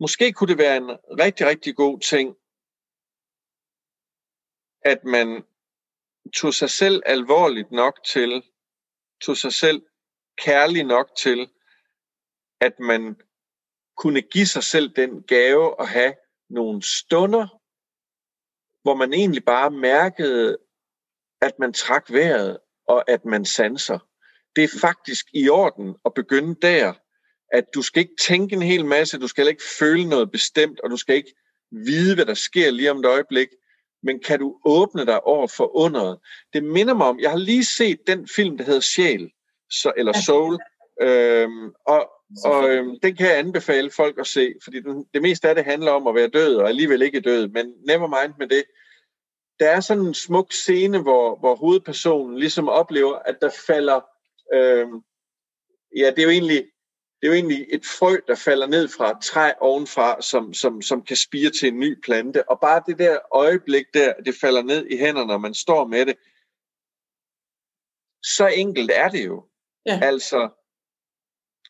[0.00, 0.90] måske kunne det være en
[1.20, 2.36] rigtig, rigtig god ting,
[4.84, 5.44] at man
[6.34, 8.42] tog sig selv alvorligt nok til,
[9.20, 9.82] tog sig selv
[10.38, 11.50] kærlig nok til,
[12.60, 13.16] at man
[13.96, 16.14] kunne give sig selv den gave at have
[16.50, 17.59] nogle stunder,
[18.82, 20.56] hvor man egentlig bare mærkede,
[21.42, 22.58] at man trak vejret,
[22.88, 23.98] og at man sanser.
[24.56, 26.92] Det er faktisk i orden at begynde der,
[27.52, 30.90] at du skal ikke tænke en hel masse, du skal ikke føle noget bestemt, og
[30.90, 31.34] du skal ikke
[31.70, 33.48] vide, hvad der sker lige om et øjeblik,
[34.02, 36.18] men kan du åbne dig over for underet?
[36.52, 39.30] Det minder mig om, jeg har lige set den film, der hedder Sjæl,
[39.70, 40.58] så, eller Soul,
[41.02, 42.10] øhm, og,
[42.44, 45.64] og øhm, den kan jeg anbefale folk at se, fordi den, det meste af det
[45.64, 48.64] handler om at være død, og alligevel ikke død, men never mind med det.
[49.60, 54.00] Der er sådan en smuk scene, hvor, hvor hovedpersonen ligesom oplever, at der falder,
[54.54, 55.02] øhm,
[55.96, 56.66] ja, det er jo egentlig,
[57.20, 60.82] det er jo egentlig et frø, der falder ned fra et træ ovenfra, som, som,
[60.82, 62.48] som kan spire til en ny plante.
[62.48, 66.06] Og bare det der øjeblik der, det falder ned i hænderne, når man står med
[66.06, 66.16] det,
[68.22, 69.46] så enkelt er det jo.
[69.86, 70.00] Ja.
[70.02, 70.48] Altså,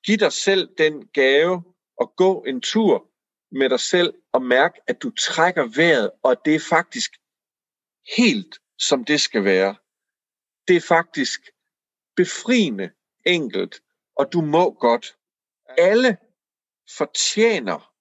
[0.05, 1.63] Giv dig selv den gave
[2.01, 3.11] at gå en tur
[3.53, 7.11] med dig selv og mærke, at du trækker vejret, og det er faktisk
[8.17, 9.77] helt som det skal være.
[10.69, 11.41] Det er faktisk
[12.17, 12.91] befriende
[13.27, 13.83] enkelt,
[14.17, 15.17] og du må godt.
[15.79, 16.17] Alle
[16.97, 17.93] fortjener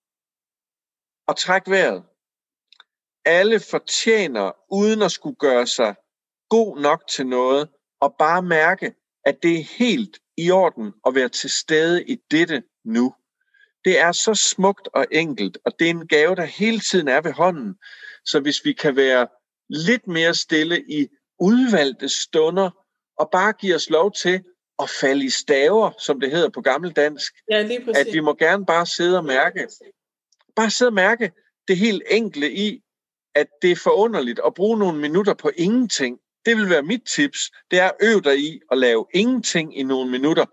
[1.27, 2.03] at trække vejret.
[3.25, 5.95] Alle fortjener, uden at skulle gøre sig
[6.49, 7.69] god nok til noget,
[7.99, 8.95] og bare mærke,
[9.25, 13.13] at det er helt i orden at være til stede i dette nu.
[13.85, 17.21] Det er så smukt og enkelt, og det er en gave, der hele tiden er
[17.21, 17.75] ved hånden.
[18.25, 19.27] Så hvis vi kan være
[19.69, 21.07] lidt mere stille i
[21.39, 22.69] udvalgte stunder,
[23.17, 24.43] og bare give os lov til
[24.79, 28.65] at falde i staver, som det hedder på gammeldansk, ja, lige at vi må gerne
[28.65, 29.67] bare sidde og mærke,
[30.55, 31.31] bare sidde og mærke
[31.67, 32.81] det helt enkle i,
[33.35, 36.19] at det er forunderligt at bruge nogle minutter på ingenting,
[36.49, 39.83] det vil være mit tips, det er at øve dig i at lave ingenting i
[39.83, 40.45] nogle minutter,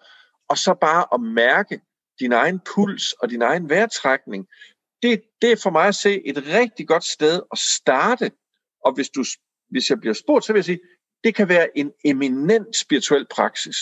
[0.48, 1.80] og så bare at mærke
[2.20, 4.46] din egen puls og din egen vejrtrækning.
[5.02, 8.32] Det, det er for mig at se et rigtig godt sted at starte.
[8.84, 9.24] Og hvis, du,
[9.70, 10.80] hvis jeg bliver spurgt, så vil jeg sige,
[11.24, 13.76] det kan være en eminent spirituel praksis.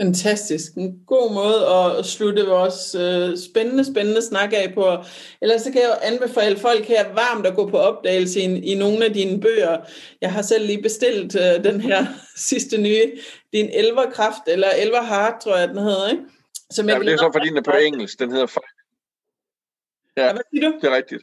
[0.00, 0.74] Fantastisk.
[0.74, 4.96] En god måde at slutte vores øh, spændende, spændende snak af på.
[5.40, 8.74] Ellers så kan jeg jo anbefale folk her varmt at gå på opdagelse i, i
[8.74, 9.78] nogle af dine bøger.
[10.20, 12.06] Jeg har selv lige bestilt øh, den her
[12.50, 13.12] sidste nye,
[13.52, 16.22] din Elverkraft, eller Elverheart, tror jeg, den hedder, ikke?
[16.70, 18.18] Som jeg ja, det er så fordi, den er på engelsk.
[18.18, 18.46] Den hedder
[20.16, 20.76] Ja, hvad siger du?
[20.80, 21.22] det er rigtigt.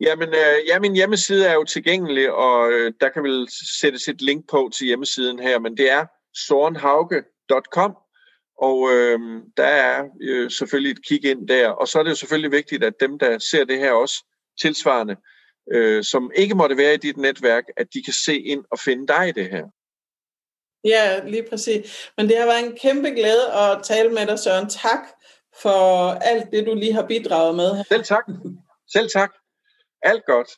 [0.00, 3.48] Jamen, øh, ja, min hjemmeside er jo tilgængelig, og øh, der kan vel
[3.80, 7.96] sættes et link på til hjemmesiden her, men det er sorenhauge.com,
[8.58, 9.18] og øh,
[9.56, 11.68] der er øh, selvfølgelig et kig ind der.
[11.68, 14.24] Og så er det jo selvfølgelig vigtigt, at dem, der ser det her også
[14.60, 15.16] tilsvarende,
[15.72, 19.06] øh, som ikke måtte være i dit netværk, at de kan se ind og finde
[19.06, 19.64] dig i det her.
[20.84, 22.10] Ja, lige præcis.
[22.16, 24.68] Men det har været en kæmpe glæde at tale med dig, Søren.
[24.68, 25.08] Tak
[25.62, 27.84] for alt det, du lige har bidraget med.
[27.88, 28.24] Selv tak.
[28.92, 29.32] Selv tak.
[30.02, 30.48] Alt godt.